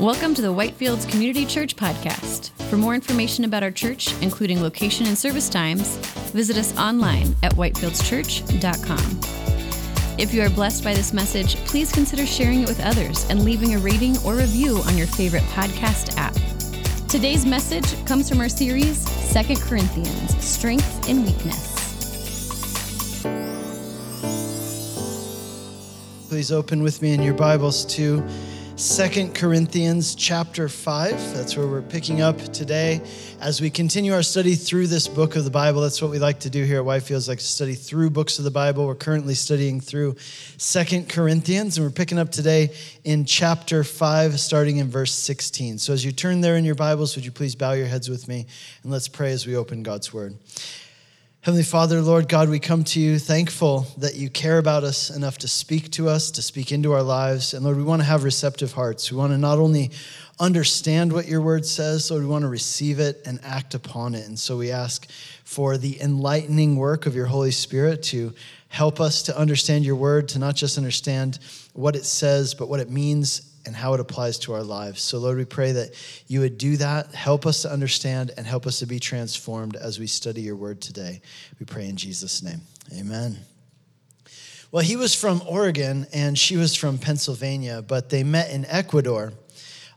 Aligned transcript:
Welcome 0.00 0.32
to 0.36 0.40
the 0.40 0.48
Whitefields 0.48 1.06
Community 1.06 1.44
Church 1.44 1.76
Podcast. 1.76 2.52
For 2.70 2.78
more 2.78 2.94
information 2.94 3.44
about 3.44 3.62
our 3.62 3.70
church, 3.70 4.18
including 4.22 4.62
location 4.62 5.06
and 5.06 5.18
service 5.18 5.50
times, 5.50 5.98
visit 6.32 6.56
us 6.56 6.74
online 6.78 7.36
at 7.42 7.52
whitefieldschurch.com. 7.52 9.20
If 10.18 10.32
you 10.32 10.40
are 10.40 10.48
blessed 10.48 10.84
by 10.84 10.94
this 10.94 11.12
message, 11.12 11.56
please 11.66 11.92
consider 11.92 12.24
sharing 12.24 12.62
it 12.62 12.68
with 12.68 12.80
others 12.80 13.28
and 13.28 13.44
leaving 13.44 13.74
a 13.74 13.78
rating 13.78 14.16
or 14.24 14.36
review 14.36 14.78
on 14.86 14.96
your 14.96 15.06
favorite 15.06 15.42
podcast 15.52 16.16
app. 16.16 16.32
Today's 17.06 17.44
message 17.44 18.02
comes 18.06 18.26
from 18.26 18.40
our 18.40 18.48
series, 18.48 19.04
2 19.34 19.54
Corinthians 19.56 20.42
Strength 20.42 21.10
and 21.10 21.26
Weakness. 21.26 21.76
Please 26.30 26.50
open 26.50 26.82
with 26.82 27.02
me 27.02 27.12
in 27.12 27.22
your 27.22 27.34
Bibles 27.34 27.84
to 27.96 28.26
Second 28.80 29.34
Corinthians 29.34 30.14
chapter 30.14 30.66
5. 30.66 31.34
That's 31.34 31.54
where 31.54 31.66
we're 31.66 31.82
picking 31.82 32.22
up 32.22 32.38
today 32.38 33.02
as 33.38 33.60
we 33.60 33.68
continue 33.68 34.14
our 34.14 34.22
study 34.22 34.54
through 34.54 34.86
this 34.86 35.06
book 35.06 35.36
of 35.36 35.44
the 35.44 35.50
Bible. 35.50 35.82
That's 35.82 36.00
what 36.00 36.10
we 36.10 36.18
like 36.18 36.40
to 36.40 36.50
do 36.50 36.64
here 36.64 36.80
at 36.80 36.86
Whitefields, 36.86 37.28
like 37.28 37.40
to 37.40 37.44
study 37.44 37.74
through 37.74 38.08
books 38.08 38.38
of 38.38 38.46
the 38.46 38.50
Bible. 38.50 38.86
We're 38.86 38.94
currently 38.94 39.34
studying 39.34 39.82
through 39.82 40.16
Second 40.56 41.10
Corinthians, 41.10 41.76
and 41.76 41.86
we're 41.86 41.92
picking 41.92 42.18
up 42.18 42.30
today 42.30 42.74
in 43.04 43.26
chapter 43.26 43.84
5, 43.84 44.40
starting 44.40 44.78
in 44.78 44.88
verse 44.88 45.12
16. 45.12 45.76
So 45.76 45.92
as 45.92 46.02
you 46.02 46.10
turn 46.10 46.40
there 46.40 46.56
in 46.56 46.64
your 46.64 46.74
Bibles, 46.74 47.14
would 47.16 47.24
you 47.26 47.32
please 47.32 47.54
bow 47.54 47.72
your 47.72 47.86
heads 47.86 48.08
with 48.08 48.28
me 48.28 48.46
and 48.82 48.90
let's 48.90 49.08
pray 49.08 49.32
as 49.32 49.46
we 49.46 49.56
open 49.56 49.82
God's 49.82 50.10
word. 50.10 50.38
Heavenly 51.42 51.64
Father, 51.64 52.02
Lord 52.02 52.28
God, 52.28 52.50
we 52.50 52.58
come 52.58 52.84
to 52.84 53.00
you 53.00 53.18
thankful 53.18 53.86
that 53.96 54.14
you 54.14 54.28
care 54.28 54.58
about 54.58 54.84
us 54.84 55.08
enough 55.08 55.38
to 55.38 55.48
speak 55.48 55.90
to 55.92 56.06
us, 56.06 56.30
to 56.32 56.42
speak 56.42 56.70
into 56.70 56.92
our 56.92 57.02
lives. 57.02 57.54
And 57.54 57.64
Lord, 57.64 57.78
we 57.78 57.82
want 57.82 58.02
to 58.02 58.06
have 58.06 58.24
receptive 58.24 58.72
hearts. 58.72 59.10
We 59.10 59.16
want 59.16 59.32
to 59.32 59.38
not 59.38 59.58
only 59.58 59.90
understand 60.38 61.14
what 61.14 61.26
your 61.26 61.40
word 61.40 61.64
says, 61.64 62.10
Lord, 62.10 62.24
we 62.24 62.28
want 62.28 62.42
to 62.42 62.48
receive 62.48 63.00
it 63.00 63.22
and 63.24 63.40
act 63.42 63.72
upon 63.74 64.14
it. 64.14 64.28
And 64.28 64.38
so 64.38 64.58
we 64.58 64.70
ask 64.70 65.10
for 65.44 65.78
the 65.78 65.98
enlightening 66.02 66.76
work 66.76 67.06
of 67.06 67.14
your 67.14 67.24
Holy 67.24 67.52
Spirit 67.52 68.02
to 68.02 68.34
help 68.68 69.00
us 69.00 69.22
to 69.22 69.38
understand 69.38 69.86
your 69.86 69.96
word, 69.96 70.28
to 70.28 70.38
not 70.38 70.56
just 70.56 70.76
understand 70.76 71.38
what 71.72 71.96
it 71.96 72.04
says, 72.04 72.52
but 72.52 72.68
what 72.68 72.80
it 72.80 72.90
means 72.90 73.49
and 73.66 73.76
how 73.76 73.94
it 73.94 74.00
applies 74.00 74.38
to 74.40 74.52
our 74.54 74.62
lives. 74.62 75.02
So, 75.02 75.18
Lord, 75.18 75.36
we 75.36 75.44
pray 75.44 75.72
that 75.72 75.90
you 76.26 76.40
would 76.40 76.58
do 76.58 76.76
that, 76.78 77.14
help 77.14 77.46
us 77.46 77.62
to 77.62 77.70
understand, 77.70 78.32
and 78.36 78.46
help 78.46 78.66
us 78.66 78.78
to 78.78 78.86
be 78.86 78.98
transformed 78.98 79.76
as 79.76 79.98
we 79.98 80.06
study 80.06 80.42
your 80.42 80.56
word 80.56 80.80
today. 80.80 81.20
We 81.58 81.66
pray 81.66 81.88
in 81.88 81.96
Jesus' 81.96 82.42
name. 82.42 82.60
Amen. 82.96 83.38
Well, 84.72 84.84
he 84.84 84.96
was 84.96 85.14
from 85.14 85.42
Oregon 85.48 86.06
and 86.12 86.38
she 86.38 86.56
was 86.56 86.76
from 86.76 86.96
Pennsylvania, 86.96 87.82
but 87.82 88.08
they 88.08 88.22
met 88.22 88.50
in 88.50 88.64
Ecuador. 88.66 89.32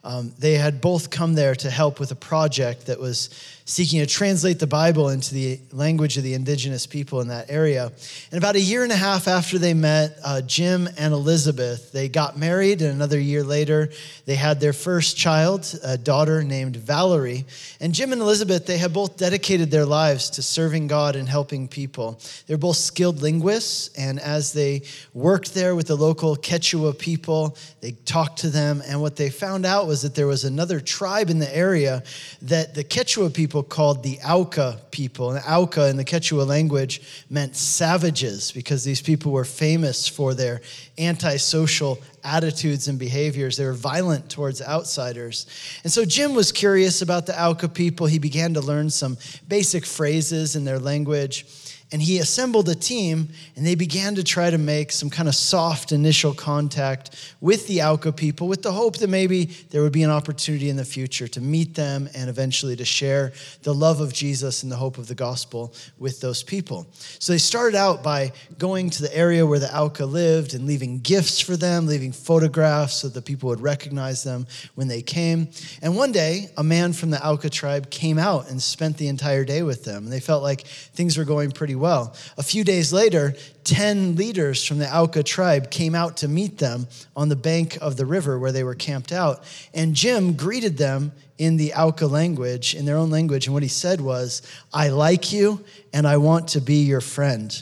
Um, 0.04 0.34
they 0.38 0.54
had 0.54 0.82
both 0.82 1.10
come 1.12 1.36
there 1.36 1.56
to 1.56 1.70
help 1.70 2.00
with 2.00 2.12
a 2.12 2.16
project 2.16 2.88
that 2.88 3.00
was 3.00 3.30
seeking 3.66 4.00
to 4.00 4.06
translate 4.06 4.60
the 4.60 4.68
Bible 4.68 5.10
into 5.10 5.34
the 5.34 5.60
language 5.72 6.18
of 6.18 6.24
the 6.24 6.34
indigenous 6.34 6.86
people 6.86 7.22
in 7.22 7.30
that 7.30 7.50
area. 7.50 7.92
And 8.32 8.38
about 8.38 8.56
a 8.56 8.62
year 8.62 8.84
and 8.84 8.92
a 8.92 8.96
half 8.96 9.28
after 9.28 9.58
they 9.58 9.74
met, 9.74 10.18
uh, 10.24 10.42
Jim 10.42 10.90
and 10.98 11.14
Elizabeth, 11.14 11.92
they 11.92 12.10
got 12.10 12.38
married, 12.38 12.82
and 12.82 12.92
another 12.92 13.20
year 13.20 13.44
later, 13.44 13.90
they 14.26 14.36
had 14.36 14.60
their 14.60 14.74
first 14.74 15.16
child, 15.16 15.80
a 15.84 15.98
daughter 15.98 16.44
named 16.44 16.76
Valerie. 16.76 17.46
And 17.80 17.94
Jim 17.94 18.12
and 18.12 18.22
Elizabeth, 18.22 18.66
they 18.66 18.78
had 18.78 18.94
both 18.94 19.18
dedicated 19.18 19.72
their 19.72 19.86
lives 19.86 20.30
to 20.32 20.42
serving 20.42 20.88
God 20.88 21.16
and 21.16 21.28
helping 21.28 21.68
people. 21.68 22.20
They're 22.48 22.58
both 22.58 22.78
skilled 22.78 23.22
linguists, 23.22 23.90
and 23.98 24.20
as 24.20 24.52
they 24.52 24.82
worked 25.14 25.54
there 25.54 25.76
with 25.76 25.88
the 25.88 25.96
local 25.96 26.36
Quechua 26.36 26.98
people, 26.98 27.58
they 27.82 27.92
talked 28.06 28.40
to 28.40 28.50
them, 28.50 28.82
and 28.86 29.02
what 29.02 29.16
they 29.16 29.30
found 29.30 29.66
out 29.66 29.88
was 29.88 30.02
that 30.02 30.16
there 30.16 30.28
was 30.28 30.44
another 30.44 30.80
tribe 30.80 31.30
in 31.30 31.40
the 31.40 31.56
area 31.56 32.04
that 32.42 32.74
the 32.74 32.84
Quechua 32.84 33.34
people 33.34 33.53
people 33.54 33.62
called 33.62 34.02
the 34.02 34.18
Auca 34.28 34.80
people. 34.90 35.30
And 35.30 35.46
Auca 35.48 35.88
in 35.88 35.96
the 35.96 36.04
Quechua 36.04 36.44
language 36.44 37.04
meant 37.30 37.56
savages 37.56 38.52
because 38.52 38.84
these 38.84 39.00
people 39.00 39.32
were 39.32 39.46
famous 39.46 40.08
for 40.08 40.34
their 40.34 40.62
antisocial 40.98 42.00
attitudes 42.24 42.88
and 42.88 42.98
behaviors. 42.98 43.56
They 43.56 43.66
were 43.66 43.74
violent 43.74 44.28
towards 44.28 44.60
outsiders. 44.60 45.46
And 45.84 45.94
so 45.94 46.04
Jim 46.04 46.34
was 46.34 46.52
curious 46.52 47.04
about 47.04 47.28
the 47.28 47.40
Auca 47.40 47.70
people. 47.70 48.08
He 48.08 48.18
began 48.18 48.56
to 48.56 48.60
learn 48.62 48.90
some 48.90 49.20
basic 49.48 49.86
phrases 49.86 50.56
in 50.56 50.66
their 50.66 50.80
language 50.80 51.46
and 51.94 52.02
he 52.02 52.18
assembled 52.18 52.68
a 52.70 52.76
team 52.76 53.30
and 53.56 53.64
they 53.64 53.76
began 53.76 54.16
to 54.16 54.24
try 54.24 54.50
to 54.50 54.58
make 54.58 54.92
some 54.92 55.12
kind 55.12 55.30
of 55.30 55.36
soft 55.36 55.92
initial 55.92 56.34
contact 56.34 57.36
with 57.40 57.68
the 57.68 57.84
Auca 57.84 58.12
people 58.12 58.48
with 58.48 58.64
the 58.64 58.72
hope 58.72 58.98
that 58.98 59.10
maybe 59.12 59.46
there 59.70 59.84
would 59.84 59.94
be 59.94 60.02
an 60.02 60.10
opportunity 60.10 60.70
in 60.70 60.76
the 60.76 60.84
future 60.84 61.28
to 61.28 61.40
meet 61.40 61.76
them 61.76 62.10
and 62.16 62.32
eventually 62.32 62.76
to 62.76 62.84
share 62.84 63.32
the 63.62 63.74
love 63.74 64.02
of 64.02 64.12
Jesus 64.12 64.64
and 64.64 64.72
the 64.72 64.76
hope 64.76 64.98
of 64.98 65.08
the 65.08 65.14
gospel 65.14 65.72
with 66.00 66.20
those 66.20 66.42
people. 66.42 66.88
So 67.20 67.32
they 67.32 67.38
started 67.38 67.78
out 67.78 68.02
by 68.02 68.34
going 68.58 68.90
to 68.90 69.04
the 69.04 69.16
area 69.16 69.46
where 69.46 69.60
the 69.60 69.78
Auca 69.78 70.06
lived 70.06 70.56
and 70.56 70.66
leaving 70.66 71.00
gifts 71.00 71.40
for 71.40 71.56
them, 71.56 71.86
leaving 71.86 72.12
photographs 72.12 72.96
so 72.96 73.08
that 73.10 73.24
people 73.24 73.50
would 73.50 73.62
recognize 73.62 74.24
them 74.24 74.48
when 74.74 74.88
they 74.88 75.04
came. 75.04 75.48
And 75.84 75.96
one 75.96 76.12
day, 76.12 76.50
a 76.58 76.64
man 76.64 76.92
from 76.92 77.12
the 77.12 77.24
Auca 77.24 77.52
tribe 77.52 77.92
came 77.92 78.18
out 78.18 78.50
and 78.50 78.60
spent 78.60 78.98
the 78.98 79.10
entire 79.10 79.46
day 79.46 79.62
with 79.62 79.84
them. 79.84 80.06
And 80.06 80.12
they 80.12 80.20
felt 80.20 80.42
like 80.42 80.66
things 80.66 81.20
were 81.20 81.26
going 81.26 81.52
pretty 81.52 81.76
well 81.76 81.83
well. 81.84 82.16
A 82.38 82.44
few 82.44 82.64
days 82.64 82.94
later, 82.94 83.36
10 83.66 84.16
leaders 84.16 84.64
from 84.64 84.80
the 84.80 84.98
Auca 84.98 85.22
tribe 85.22 85.70
came 85.70 85.96
out 85.96 86.16
to 86.18 86.30
meet 86.30 86.58
them 86.58 86.88
on 87.14 87.28
the 87.28 87.36
bank 87.36 87.78
of 87.82 87.98
the 87.98 88.06
river 88.06 88.40
where 88.40 88.54
they 88.54 88.64
were 88.64 88.74
camped 88.74 89.12
out. 89.12 89.44
And 89.74 89.94
Jim 89.94 90.32
greeted 90.34 90.78
them 90.78 91.12
in 91.38 91.58
the 91.58 91.74
Auca 91.74 92.08
language, 92.08 92.74
in 92.74 92.86
their 92.86 92.96
own 92.96 93.10
language. 93.10 93.48
And 93.48 93.54
what 93.54 93.64
he 93.64 93.70
said 93.70 94.00
was, 94.00 94.42
I 94.74 94.88
like 94.90 95.34
you 95.34 95.60
and 95.92 96.08
I 96.08 96.16
want 96.16 96.48
to 96.50 96.62
be 96.62 96.84
your 96.84 97.02
friend. 97.02 97.62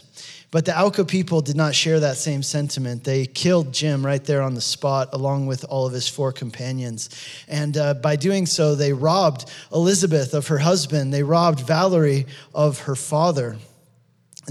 But 0.52 0.66
the 0.66 0.80
Auca 0.80 1.04
people 1.04 1.42
did 1.42 1.56
not 1.56 1.74
share 1.74 2.00
that 2.02 2.18
same 2.18 2.44
sentiment. 2.44 3.04
They 3.04 3.26
killed 3.26 3.74
Jim 3.74 4.06
right 4.06 4.24
there 4.24 4.44
on 4.44 4.54
the 4.54 4.62
spot, 4.62 5.10
along 5.14 5.48
with 5.48 5.64
all 5.64 5.88
of 5.88 5.94
his 5.94 6.08
four 6.08 6.32
companions. 6.32 7.10
And 7.48 7.76
uh, 7.76 7.96
by 7.96 8.18
doing 8.18 8.46
so, 8.46 8.76
they 8.76 8.94
robbed 8.94 9.50
Elizabeth 9.74 10.36
of 10.36 10.48
her 10.48 10.60
husband, 10.60 11.12
they 11.12 11.24
robbed 11.24 11.62
Valerie 11.62 12.28
of 12.54 12.80
her 12.82 12.96
father. 12.96 13.58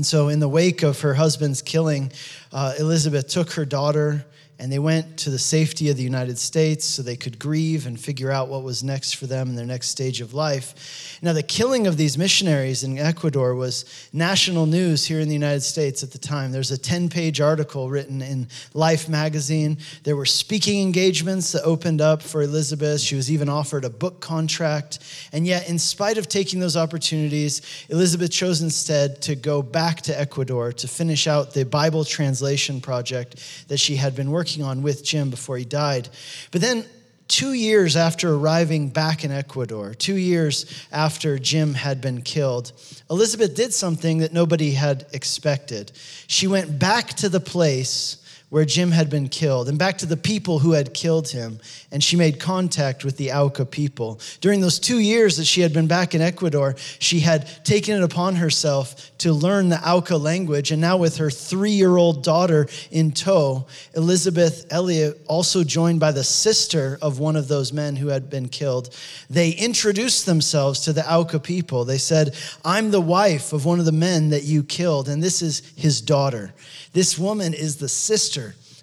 And 0.01 0.07
so, 0.07 0.31
in 0.31 0.41
the 0.41 0.49
wake 0.49 0.83
of 0.83 1.03
her 1.03 1.13
husband's 1.13 1.61
killing, 1.61 2.11
uh, 2.55 2.73
Elizabeth 2.79 3.29
took 3.29 3.53
her 3.53 3.67
daughter 3.67 4.25
and 4.61 4.71
they 4.71 4.79
went 4.79 5.17
to 5.17 5.31
the 5.31 5.39
safety 5.39 5.89
of 5.89 5.97
the 5.97 6.03
United 6.03 6.37
States 6.37 6.85
so 6.85 7.01
they 7.01 7.17
could 7.17 7.39
grieve 7.39 7.87
and 7.87 7.99
figure 7.99 8.31
out 8.31 8.49
what 8.49 8.63
was 8.63 8.85
next 8.85 9.15
for 9.15 9.27
them 9.27 9.49
in 9.49 9.57
their 9.57 9.65
next 9.65 9.89
stage 9.89 10.21
of 10.21 10.35
life. 10.35 11.19
Now, 11.23 11.33
the 11.33 11.43
killing 11.43 11.87
of 11.87 11.97
these 11.97 12.19
missionaries 12.19 12.85
in 12.85 12.99
Ecuador 12.99 13.55
was 13.55 13.87
national 14.13 14.67
news 14.67 15.07
here 15.07 15.19
in 15.19 15.29
the 15.29 15.35
United 15.35 15.63
States 15.63 16.03
at 16.03 16.11
the 16.11 16.19
time. 16.19 16.53
There's 16.53 16.73
a 16.73 16.77
10 16.77 17.09
page 17.09 17.41
article 17.41 17.89
written 17.89 18.21
in 18.21 18.49
Life 18.75 19.09
magazine. 19.09 19.79
There 20.05 20.15
were 20.15 20.27
speaking 20.27 20.83
engagements 20.83 21.53
that 21.53 21.63
opened 21.63 22.03
up 22.03 22.21
for 22.21 22.43
Elizabeth. 22.43 23.01
She 23.01 23.17
was 23.17 23.31
even 23.31 23.49
offered 23.49 23.87
a 23.87 23.91
book 23.91 24.21
contract. 24.21 24.99
And 25.33 25.47
yet, 25.47 25.71
in 25.71 25.79
spite 25.79 26.19
of 26.19 26.29
taking 26.29 26.61
those 26.61 26.77
opportunities, 26.77 27.63
Elizabeth 27.89 28.31
chose 28.31 28.61
instead 28.61 29.23
to 29.23 29.37
go 29.37 29.63
back 29.63 30.03
to 30.03 30.21
Ecuador 30.21 30.71
to 30.75 30.87
finish 30.87 31.27
out 31.27 31.55
the 31.55 31.65
Bible 31.65 32.05
translation 32.05 32.83
project 32.83 33.37
that 33.69 33.79
she 33.79 33.97
had 33.97 34.15
been 34.15 34.31
working 34.31 34.50
working 34.51 34.65
on 34.65 34.83
with 34.83 35.05
Jim 35.05 35.31
before 35.31 35.57
he 35.59 35.65
died. 35.65 36.09
But 36.51 36.61
then, 36.61 36.85
two 37.29 37.53
years 37.53 37.95
after 37.95 38.35
arriving 38.35 38.89
back 38.89 39.25
in 39.25 39.31
Ecuador, 39.31 39.95
two 39.95 40.17
years 40.17 40.67
after 40.91 41.39
Jim 41.39 41.75
had 41.75 42.01
been 42.01 42.23
killed, 42.23 42.73
Elizabeth 43.09 43.55
did 43.55 43.73
something 43.73 44.19
that 44.19 44.33
nobody 44.33 44.73
had 44.73 45.07
expected. 45.13 45.93
She 46.27 46.49
went 46.49 46.81
back 46.81 47.09
to 47.19 47.29
the 47.29 47.39
place 47.39 48.20
where 48.51 48.65
Jim 48.65 48.91
had 48.91 49.09
been 49.09 49.29
killed 49.29 49.69
and 49.69 49.79
back 49.79 49.97
to 49.99 50.07
the 50.07 50.17
people 50.17 50.59
who 50.59 50.73
had 50.73 50.93
killed 50.93 51.29
him. 51.29 51.59
And 51.93 52.03
she 52.03 52.17
made 52.17 52.39
contact 52.41 53.05
with 53.05 53.17
the 53.17 53.33
Auca 53.33 53.65
people. 53.65 54.21
During 54.41 54.61
those 54.61 54.79
two 54.79 54.99
years 54.99 55.37
that 55.37 55.45
she 55.45 55.61
had 55.61 55.73
been 55.73 55.87
back 55.87 56.15
in 56.15 56.21
Ecuador, 56.21 56.75
she 56.99 57.21
had 57.21 57.49
taken 57.65 57.97
it 57.97 58.03
upon 58.03 58.35
herself 58.37 59.17
to 59.19 59.33
learn 59.33 59.69
the 59.69 59.89
Auca 59.89 60.17
language. 60.17 60.73
And 60.73 60.81
now, 60.81 60.97
with 60.97 61.17
her 61.19 61.31
three 61.31 61.71
year 61.71 61.97
old 61.97 62.25
daughter 62.25 62.67
in 62.91 63.13
tow, 63.13 63.67
Elizabeth 63.95 64.67
Elliot, 64.71 65.21
also 65.29 65.63
joined 65.63 66.01
by 66.01 66.11
the 66.13 66.25
sister 66.25 66.99
of 67.01 67.21
one 67.21 67.37
of 67.37 67.47
those 67.47 67.73
men 67.73 67.97
who 67.97 68.09
had 68.09 68.29
been 68.29 68.49
killed, 68.49 68.95
they 69.29 69.51
introduced 69.51 70.27
themselves 70.27 70.81
to 70.81 70.93
the 70.93 71.09
Auca 71.11 71.39
people. 71.39 71.85
They 71.85 71.99
said, 71.99 72.35
I'm 72.65 72.91
the 72.91 73.01
wife 73.01 73.53
of 73.53 73.65
one 73.65 73.79
of 73.79 73.85
the 73.85 73.93
men 73.93 74.31
that 74.31 74.43
you 74.43 74.65
killed, 74.65 75.09
and 75.09 75.23
this 75.23 75.41
is 75.41 75.63
his 75.77 76.01
daughter. 76.01 76.53
This 76.93 77.17
woman 77.17 77.55
is 77.55 77.77
the 77.77 77.89
sister 77.89 78.40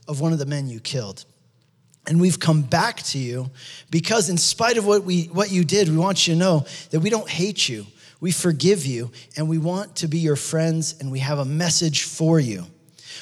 of 0.08 0.22
one 0.22 0.34
of 0.34 0.40
the 0.40 0.46
men 0.46 0.68
you 0.68 0.80
killed. 0.80 1.26
And 2.08 2.22
we've 2.22 2.40
come 2.40 2.62
back 2.62 2.98
to 3.04 3.18
you 3.18 3.52
because, 3.90 4.30
in 4.30 4.38
spite 4.38 4.78
of 4.78 4.86
what, 4.86 5.04
we, 5.04 5.26
what 5.26 5.52
you 5.52 5.66
did, 5.66 5.90
we 5.90 5.98
want 5.98 6.28
you 6.28 6.36
to 6.36 6.40
know 6.40 6.66
that 6.92 7.02
we 7.02 7.10
don't 7.10 7.30
hate 7.30 7.68
you. 7.68 7.86
We 8.20 8.32
forgive 8.32 8.86
you, 8.86 9.12
and 9.36 9.48
we 9.48 9.58
want 9.58 9.98
to 9.98 10.08
be 10.08 10.18
your 10.18 10.38
friends, 10.38 10.96
and 11.00 11.12
we 11.12 11.20
have 11.20 11.38
a 11.38 11.46
message 11.46 12.04
for 12.04 12.40
you. 12.40 12.66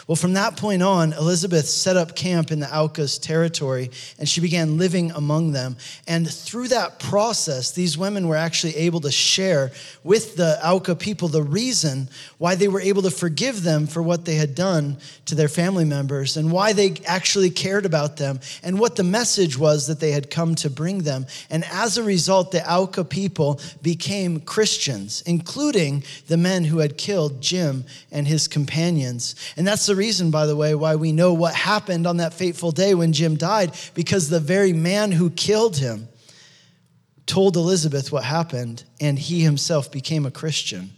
Well, 0.08 0.16
from 0.16 0.34
that 0.34 0.56
point 0.56 0.84
on, 0.84 1.14
Elizabeth 1.14 1.66
set 1.66 1.98
up 1.98 2.16
camp 2.16 2.52
in 2.52 2.60
the 2.60 2.72
Auca's 2.72 3.18
territory 3.18 3.90
and 4.20 4.30
she 4.30 4.40
began 4.40 4.78
living 4.78 5.10
among 5.10 5.52
them. 5.52 5.78
And 6.08 6.30
through 6.30 6.68
that 6.68 7.00
process, 7.00 7.72
these 7.72 7.98
women 7.98 8.28
were 8.28 8.36
actually 8.36 8.76
able 8.76 9.00
to 9.02 9.12
share 9.12 9.72
with 10.04 10.36
the 10.36 10.60
Auca 10.64 10.96
people 10.96 11.28
the 11.28 11.42
reason 11.42 12.08
why 12.38 12.54
they 12.54 12.68
were 12.68 12.82
able 12.82 13.02
to 13.02 13.10
forgive 13.10 13.64
them 13.64 13.88
for 13.88 14.04
what 14.04 14.26
they 14.26 14.36
had 14.36 14.54
done 14.54 14.98
to 15.26 15.34
their 15.34 15.48
family 15.48 15.86
members 15.86 16.38
and 16.38 16.52
why 16.52 16.72
they 16.72 16.98
actually 17.08 17.50
cared 17.50 17.88
about 17.88 18.18
them 18.18 18.40
and 18.62 18.80
what 18.80 18.98
the 18.98 19.04
message 19.04 19.58
was 19.58 19.88
that 19.88 20.00
they 20.00 20.12
had 20.12 20.30
come 20.30 20.54
to 20.54 20.70
bring 20.70 21.00
them. 21.00 21.26
And 21.50 21.64
as 21.72 21.98
a 21.98 22.04
result, 22.04 22.52
the 22.52 22.72
Auca 22.72 23.06
people 23.06 23.60
became 23.82 24.40
Christians, 24.42 25.24
including 25.26 26.04
the 26.28 26.38
men 26.38 26.64
who 26.64 26.78
had 26.78 26.96
killed 26.96 27.42
Jim 27.42 27.86
and 28.12 28.28
his 28.28 28.48
companions. 28.48 29.34
And 29.58 29.66
that's 29.66 29.88
the 29.88 29.95
the 29.96 30.00
reason, 30.00 30.30
by 30.30 30.46
the 30.46 30.58
way, 30.58 30.76
why 30.76 30.96
we 30.96 31.14
know 31.14 31.34
what 31.34 31.56
happened 31.56 32.06
on 32.06 32.18
that 32.18 32.34
fateful 32.34 32.72
day 32.72 32.94
when 32.94 33.14
Jim 33.14 33.38
died, 33.38 33.72
because 33.94 34.30
the 34.30 34.42
very 34.42 34.74
man 34.74 35.10
who 35.10 35.30
killed 35.30 35.78
him 35.78 36.10
told 37.26 37.56
Elizabeth 37.56 38.12
what 38.12 38.26
happened, 38.26 38.84
and 39.00 39.18
he 39.18 39.40
himself 39.40 39.90
became 39.92 40.26
a 40.26 40.32
Christian. 40.32 40.90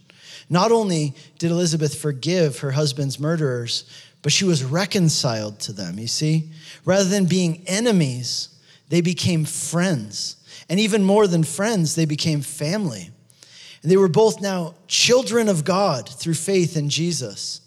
Not 0.50 0.72
only 0.72 1.14
did 1.38 1.52
Elizabeth 1.52 1.96
forgive 1.96 2.58
her 2.58 2.72
husband's 2.72 3.20
murderers, 3.20 3.84
but 4.22 4.32
she 4.32 4.44
was 4.44 4.64
reconciled 4.64 5.60
to 5.60 5.72
them, 5.72 5.96
you 5.96 6.08
see? 6.08 6.50
Rather 6.84 7.08
than 7.08 7.26
being 7.26 7.62
enemies, 7.68 8.48
they 8.88 9.00
became 9.00 9.44
friends. 9.44 10.36
And 10.68 10.80
even 10.80 11.04
more 11.04 11.28
than 11.28 11.44
friends, 11.44 11.94
they 11.94 12.04
became 12.04 12.40
family. 12.40 13.10
And 13.82 13.92
they 13.92 13.96
were 13.96 14.08
both 14.08 14.40
now 14.40 14.74
children 14.88 15.48
of 15.48 15.64
God 15.64 16.08
through 16.08 16.34
faith 16.34 16.76
in 16.76 16.88
Jesus. 16.88 17.60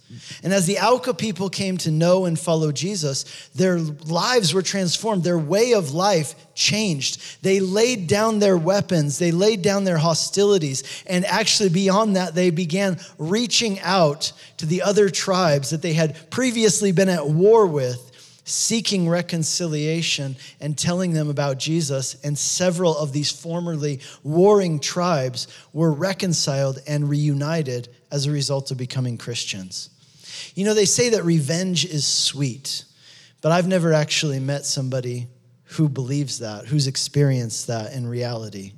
And 0.44 0.54
as 0.54 0.66
the 0.66 0.80
Auca 0.80 1.14
people 1.14 1.50
came 1.50 1.78
to 1.80 1.92
know 1.92 2.26
and 2.26 2.40
follow 2.40 2.72
Jesus, 2.72 3.50
their 3.56 3.80
lives 3.80 4.54
were 4.54 4.62
transformed. 4.62 5.24
Their 5.24 5.38
way 5.38 5.74
of 5.74 5.94
life 5.94 6.36
changed. 6.54 7.44
They 7.44 7.60
laid 7.60 8.08
down 8.08 8.40
their 8.40 8.58
weapons, 8.58 9.20
they 9.20 9.32
laid 9.32 9.62
down 9.62 9.84
their 9.84 9.98
hostilities. 9.98 11.04
And 11.08 11.26
actually, 11.26 11.70
beyond 11.70 12.16
that, 12.16 12.36
they 12.36 12.50
began 12.50 13.00
reaching 13.18 13.80
out 13.82 14.32
to 14.58 14.66
the 14.66 14.82
other 14.82 15.10
tribes 15.10 15.70
that 15.72 15.82
they 15.82 15.94
had 15.94 16.30
previously 16.30 16.92
been 16.92 17.10
at 17.10 17.28
war 17.28 17.66
with 17.66 18.12
seeking 18.44 19.08
reconciliation 19.08 20.36
and 20.60 20.78
telling 20.78 21.14
them 21.14 21.30
about 21.30 21.58
Jesus. 21.58 22.16
And 22.24 22.38
several 22.38 22.98
of 22.98 23.14
these 23.14 23.32
formerly 23.32 24.02
warring 24.24 24.80
tribes 24.80 25.48
were 25.74 25.92
reconciled 25.92 26.80
and 26.88 27.10
reunited 27.10 27.90
as 28.12 28.26
a 28.26 28.32
result 28.32 28.72
of 28.72 28.78
becoming 28.78 29.18
Christians. 29.18 29.90
You 30.56 30.66
know, 30.66 30.74
they 30.74 30.86
say 30.86 31.10
that 31.10 31.24
revenge 31.24 31.86
is 31.86 32.06
sweet, 32.06 32.86
but 33.42 33.52
I've 33.52 33.68
never 33.68 33.94
actually 33.94 34.40
met 34.40 34.66
somebody 34.66 35.28
who 35.64 35.88
believes 35.88 36.40
that, 36.40 36.66
who's 36.66 36.88
experienced 36.88 37.68
that 37.68 37.94
in 37.94 38.06
reality. 38.06 38.74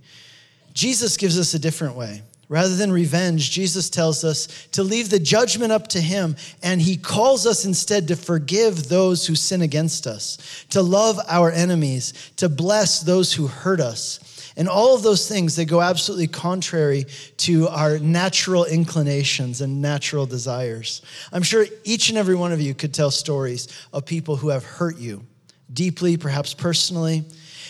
Jesus 0.74 1.18
gives 1.18 1.40
us 1.40 1.54
a 1.54 1.60
different 1.60 1.96
way. 1.96 2.22
Rather 2.50 2.76
than 2.76 2.92
revenge, 2.92 3.50
Jesus 3.50 3.90
tells 3.90 4.24
us 4.24 4.68
to 4.74 4.84
leave 4.84 5.10
the 5.10 5.20
judgment 5.20 5.72
up 5.72 5.88
to 5.88 6.02
Him, 6.02 6.36
and 6.62 6.82
He 6.82 6.98
calls 6.98 7.48
us 7.48 7.66
instead 7.66 8.08
to 8.10 8.16
forgive 8.16 8.90
those 8.90 9.26
who 9.26 9.34
sin 9.34 9.62
against 9.62 10.06
us, 10.06 10.66
to 10.70 10.82
love 10.82 11.20
our 11.28 11.50
enemies, 11.50 12.14
to 12.36 12.50
bless 12.50 13.00
those 13.00 13.34
who 13.34 13.48
hurt 13.48 13.80
us. 13.80 14.20
And 14.56 14.70
all 14.70 14.96
of 14.96 15.02
those 15.02 15.28
things, 15.28 15.56
they 15.56 15.66
go 15.66 15.82
absolutely 15.82 16.28
contrary 16.28 17.06
to 17.38 17.68
our 17.70 17.98
natural 18.00 18.66
inclinations 18.66 19.62
and 19.62 19.82
natural 19.82 20.26
desires. 20.26 21.02
I'm 21.32 21.44
sure 21.44 21.66
each 21.84 22.10
and 22.10 22.18
every 22.18 22.36
one 22.36 22.52
of 22.52 22.62
you 22.62 22.74
could 22.74 22.94
tell 22.94 23.12
stories 23.12 23.68
of 23.92 24.06
people 24.06 24.36
who 24.36 24.50
have 24.50 24.64
hurt 24.64 24.98
you 24.98 25.26
deeply, 25.74 26.18
perhaps 26.18 26.54
personally 26.54 27.26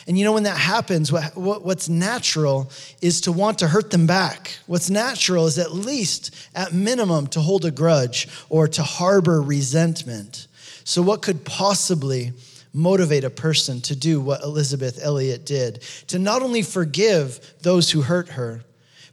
and 0.08 0.18
you 0.18 0.26
know, 0.26 0.34
when 0.34 0.44
that 0.44 0.58
happens, 0.58 1.12
what, 1.12 1.36
what, 1.36 1.64
what's 1.64 1.88
natural 1.88 2.72
is 3.02 3.22
to 3.22 3.32
want 3.32 3.60
to 3.60 3.68
hurt 3.68 3.92
them 3.92 4.06
back. 4.06 4.58
What's 4.68 4.90
natural 4.90 5.48
is 5.48 5.58
at 5.58 5.72
least, 5.72 6.36
at 6.56 6.74
minimum, 6.74 7.28
to 7.28 7.40
hold 7.40 7.66
a 7.66 7.72
grudge 7.72 8.28
or 8.50 8.68
to 8.68 8.84
harbor 8.84 9.42
resentment. 9.42 10.48
So, 10.84 11.02
what 11.02 11.22
could 11.22 11.46
possibly 11.46 12.34
motivate 12.74 13.24
a 13.24 13.30
person 13.30 13.80
to 13.82 13.96
do 13.96 14.20
what 14.20 14.42
Elizabeth 14.42 15.00
Elliot 15.02 15.46
did? 15.46 15.82
To 16.08 16.20
not 16.20 16.42
only 16.42 16.64
forgive 16.64 17.54
those 17.62 17.92
who 17.92 18.02
hurt 18.02 18.30
her, 18.30 18.64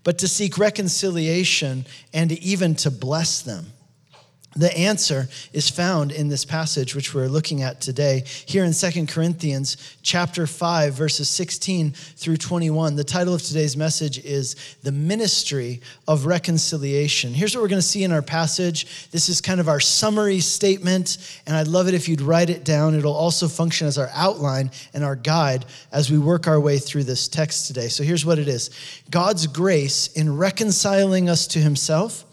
but 0.02 0.18
to 0.18 0.28
seek 0.28 0.56
reconciliation 0.56 1.84
and 2.12 2.32
even 2.32 2.74
to 2.76 2.90
bless 2.90 3.42
them. 3.42 3.66
The 4.56 4.76
answer 4.76 5.28
is 5.52 5.70
found 5.70 6.10
in 6.10 6.26
this 6.26 6.44
passage 6.44 6.96
which 6.96 7.14
we're 7.14 7.28
looking 7.28 7.62
at 7.62 7.80
today 7.80 8.24
here 8.46 8.64
in 8.64 8.72
Second 8.72 9.08
Corinthians 9.08 9.96
chapter 10.02 10.44
5 10.44 10.92
verses 10.92 11.28
16 11.28 11.92
through 11.92 12.36
21. 12.36 12.96
The 12.96 13.04
title 13.04 13.32
of 13.32 13.42
today's 13.42 13.76
message 13.76 14.18
is 14.24 14.56
The 14.82 14.90
Ministry 14.90 15.80
of 16.08 16.26
Reconciliation. 16.26 17.32
Here's 17.32 17.54
what 17.54 17.62
we're 17.62 17.68
going 17.68 17.80
to 17.80 17.86
see 17.86 18.02
in 18.02 18.10
our 18.10 18.22
passage. 18.22 19.08
This 19.12 19.28
is 19.28 19.40
kind 19.40 19.60
of 19.60 19.68
our 19.68 19.78
summary 19.78 20.40
statement 20.40 21.40
and 21.46 21.54
I'd 21.54 21.68
love 21.68 21.86
it 21.86 21.94
if 21.94 22.08
you'd 22.08 22.20
write 22.20 22.50
it 22.50 22.64
down. 22.64 22.96
It'll 22.96 23.14
also 23.14 23.46
function 23.46 23.86
as 23.86 23.98
our 23.98 24.10
outline 24.14 24.72
and 24.92 25.04
our 25.04 25.14
guide 25.14 25.64
as 25.92 26.10
we 26.10 26.18
work 26.18 26.48
our 26.48 26.58
way 26.58 26.78
through 26.78 27.04
this 27.04 27.28
text 27.28 27.68
today. 27.68 27.86
So 27.86 28.02
here's 28.02 28.26
what 28.26 28.40
it 28.40 28.48
is. 28.48 28.70
God's 29.10 29.46
grace 29.46 30.08
in 30.08 30.36
reconciling 30.36 31.28
us 31.28 31.46
to 31.48 31.60
himself 31.60 32.24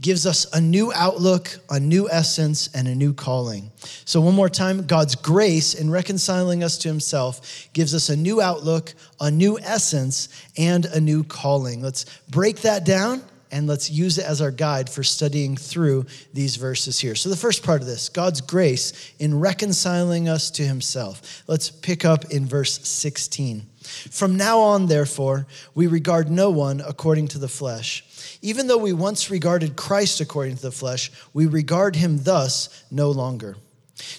gives 0.00 0.26
us 0.26 0.46
a 0.52 0.60
new 0.60 0.92
outlook, 0.92 1.48
a 1.70 1.80
new 1.80 2.08
essence, 2.10 2.68
and 2.74 2.88
a 2.88 2.94
new 2.94 3.12
calling. 3.12 3.70
So, 4.04 4.20
one 4.20 4.34
more 4.34 4.48
time 4.48 4.86
God's 4.86 5.14
grace 5.14 5.74
in 5.74 5.90
reconciling 5.90 6.62
us 6.62 6.78
to 6.78 6.88
Himself 6.88 7.68
gives 7.72 7.94
us 7.94 8.08
a 8.08 8.16
new 8.16 8.40
outlook, 8.40 8.94
a 9.20 9.30
new 9.30 9.58
essence, 9.60 10.28
and 10.56 10.84
a 10.86 11.00
new 11.00 11.24
calling. 11.24 11.82
Let's 11.82 12.04
break 12.28 12.60
that 12.60 12.84
down 12.84 13.22
and 13.50 13.66
let's 13.66 13.90
use 13.90 14.18
it 14.18 14.24
as 14.24 14.40
our 14.40 14.50
guide 14.50 14.90
for 14.90 15.02
studying 15.02 15.56
through 15.56 16.04
these 16.34 16.56
verses 16.56 16.98
here. 16.98 17.14
So, 17.14 17.28
the 17.28 17.36
first 17.36 17.62
part 17.62 17.80
of 17.80 17.86
this 17.86 18.08
God's 18.08 18.40
grace 18.40 19.14
in 19.18 19.38
reconciling 19.38 20.28
us 20.28 20.50
to 20.52 20.62
Himself. 20.62 21.42
Let's 21.46 21.70
pick 21.70 22.04
up 22.04 22.26
in 22.26 22.46
verse 22.46 22.86
16. 22.86 23.66
From 24.10 24.36
now 24.36 24.58
on, 24.58 24.86
therefore, 24.86 25.46
we 25.74 25.86
regard 25.86 26.30
no 26.30 26.50
one 26.50 26.80
according 26.80 27.28
to 27.28 27.38
the 27.38 27.48
flesh. 27.48 28.04
Even 28.42 28.66
though 28.66 28.78
we 28.78 28.92
once 28.92 29.30
regarded 29.30 29.76
Christ 29.76 30.20
according 30.20 30.56
to 30.56 30.62
the 30.62 30.72
flesh, 30.72 31.10
we 31.32 31.46
regard 31.46 31.96
him 31.96 32.22
thus 32.22 32.84
no 32.90 33.10
longer. 33.10 33.56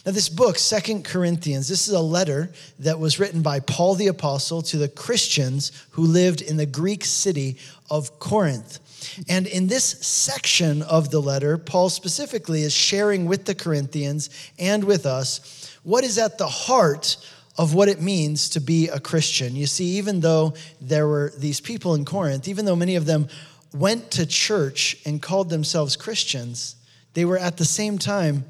Now, 0.05 0.11
this 0.11 0.29
book, 0.29 0.57
Second 0.57 1.05
Corinthians, 1.05 1.67
this 1.67 1.87
is 1.87 1.93
a 1.93 2.01
letter 2.01 2.51
that 2.79 2.99
was 2.99 3.19
written 3.19 3.41
by 3.43 3.59
Paul 3.59 3.93
the 3.93 4.07
Apostle 4.07 4.63
to 4.63 4.77
the 4.77 4.87
Christians 4.87 5.71
who 5.91 6.01
lived 6.03 6.41
in 6.41 6.57
the 6.57 6.65
Greek 6.65 7.05
city 7.05 7.57
of 7.89 8.19
Corinth. 8.19 8.79
And 9.29 9.45
in 9.45 9.67
this 9.67 9.85
section 9.85 10.81
of 10.81 11.11
the 11.11 11.21
letter, 11.21 11.57
Paul 11.57 11.89
specifically 11.89 12.63
is 12.63 12.73
sharing 12.73 13.25
with 13.25 13.45
the 13.45 13.53
Corinthians 13.53 14.29
and 14.57 14.83
with 14.83 15.05
us 15.05 15.77
what 15.83 16.03
is 16.03 16.17
at 16.17 16.39
the 16.39 16.47
heart 16.47 17.17
of 17.57 17.73
what 17.73 17.89
it 17.89 18.01
means 18.01 18.49
to 18.49 18.59
be 18.59 18.87
a 18.87 18.99
Christian. 18.99 19.55
You 19.55 19.67
see, 19.67 19.97
even 19.97 20.19
though 20.19 20.53
there 20.81 21.07
were 21.07 21.33
these 21.37 21.59
people 21.59 21.95
in 21.95 22.05
Corinth, 22.05 22.47
even 22.47 22.65
though 22.65 22.75
many 22.75 22.95
of 22.95 23.05
them 23.05 23.27
went 23.73 24.11
to 24.11 24.25
church 24.25 24.97
and 25.05 25.21
called 25.21 25.49
themselves 25.49 25.95
Christians, 25.95 26.75
they 27.13 27.25
were 27.25 27.37
at 27.37 27.57
the 27.57 27.65
same 27.65 27.97
time 27.97 28.45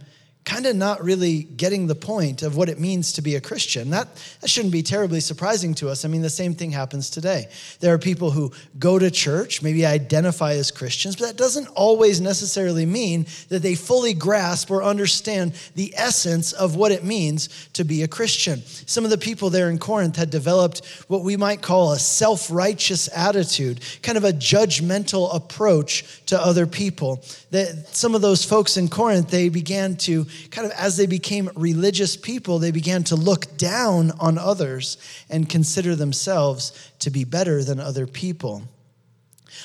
kind 0.48 0.66
of 0.66 0.78
not 0.78 1.04
really 1.04 1.44
getting 1.44 1.88
the 1.88 1.94
point 1.94 2.42
of 2.42 2.56
what 2.56 2.70
it 2.70 2.80
means 2.80 3.12
to 3.12 3.22
be 3.22 3.36
a 3.36 3.42
Christian. 3.42 3.90
That, 3.90 4.08
that 4.40 4.50
shouldn't 4.50 4.72
be 4.72 4.82
terribly 4.82 5.20
surprising 5.20 5.74
to 5.76 5.90
us. 5.90 6.06
I 6.06 6.08
mean, 6.08 6.22
the 6.22 6.30
same 6.30 6.56
thing 6.56 6.72
happens 6.72 7.10
today. 7.10 7.50
There 7.82 7.94
are 7.94 8.00
people 8.00 8.32
who 8.32 8.54
go 8.80 8.98
to 8.98 9.12
church, 9.12 9.62
maybe 9.62 9.86
identify 9.86 10.54
as 10.54 10.72
Christians, 10.72 11.18
but 11.18 11.26
that 11.28 11.36
doesn't 11.36 11.68
always 11.76 12.22
necessarily 12.22 12.86
mean 12.86 13.26
that 13.50 13.62
they 13.62 13.76
fully 13.76 14.14
grasp 14.14 14.72
or 14.72 14.84
understand 14.84 15.52
the 15.76 15.94
essence 15.98 16.54
of 16.54 16.78
what 16.78 16.94
it 16.94 17.04
means 17.04 17.68
to 17.74 17.84
be 17.84 18.04
a 18.04 18.08
Christian. 18.08 18.62
Some 18.64 19.04
of 19.04 19.10
the 19.10 19.18
people 19.18 19.50
there 19.50 19.70
in 19.70 19.78
Corinth 19.78 20.16
had 20.16 20.30
developed 20.30 20.86
what 21.10 21.24
we 21.24 21.36
might 21.36 21.62
call 21.62 21.92
a 21.92 22.00
self 22.00 22.50
righteous 22.50 23.10
attitude, 23.14 23.82
kind 24.02 24.18
of 24.18 24.24
a 24.24 24.32
judgmental 24.32 25.36
approach 25.36 26.26
to 26.28 26.40
other 26.40 26.66
people. 26.66 27.22
That 27.52 27.90
some 27.94 28.16
of 28.16 28.22
those 28.22 28.46
folks 28.46 28.78
in 28.78 28.88
Corinth, 28.88 29.30
they 29.30 29.50
began 29.50 29.98
to 29.98 30.26
kind 30.52 30.66
of 30.66 30.72
as 30.74 30.98
they 30.98 31.06
became 31.06 31.50
religious 31.56 32.16
people, 32.16 32.60
they 32.60 32.72
began 32.72 33.04
to 33.06 33.16
look 33.16 33.58
down 33.58 34.12
on 34.20 34.38
others 34.38 34.98
and 35.30 35.48
consider 35.50 35.96
themselves 35.96 36.92
to 37.00 37.10
be 37.10 37.24
better 37.24 37.64
than 37.64 37.80
other 37.80 38.08
people. 38.08 38.64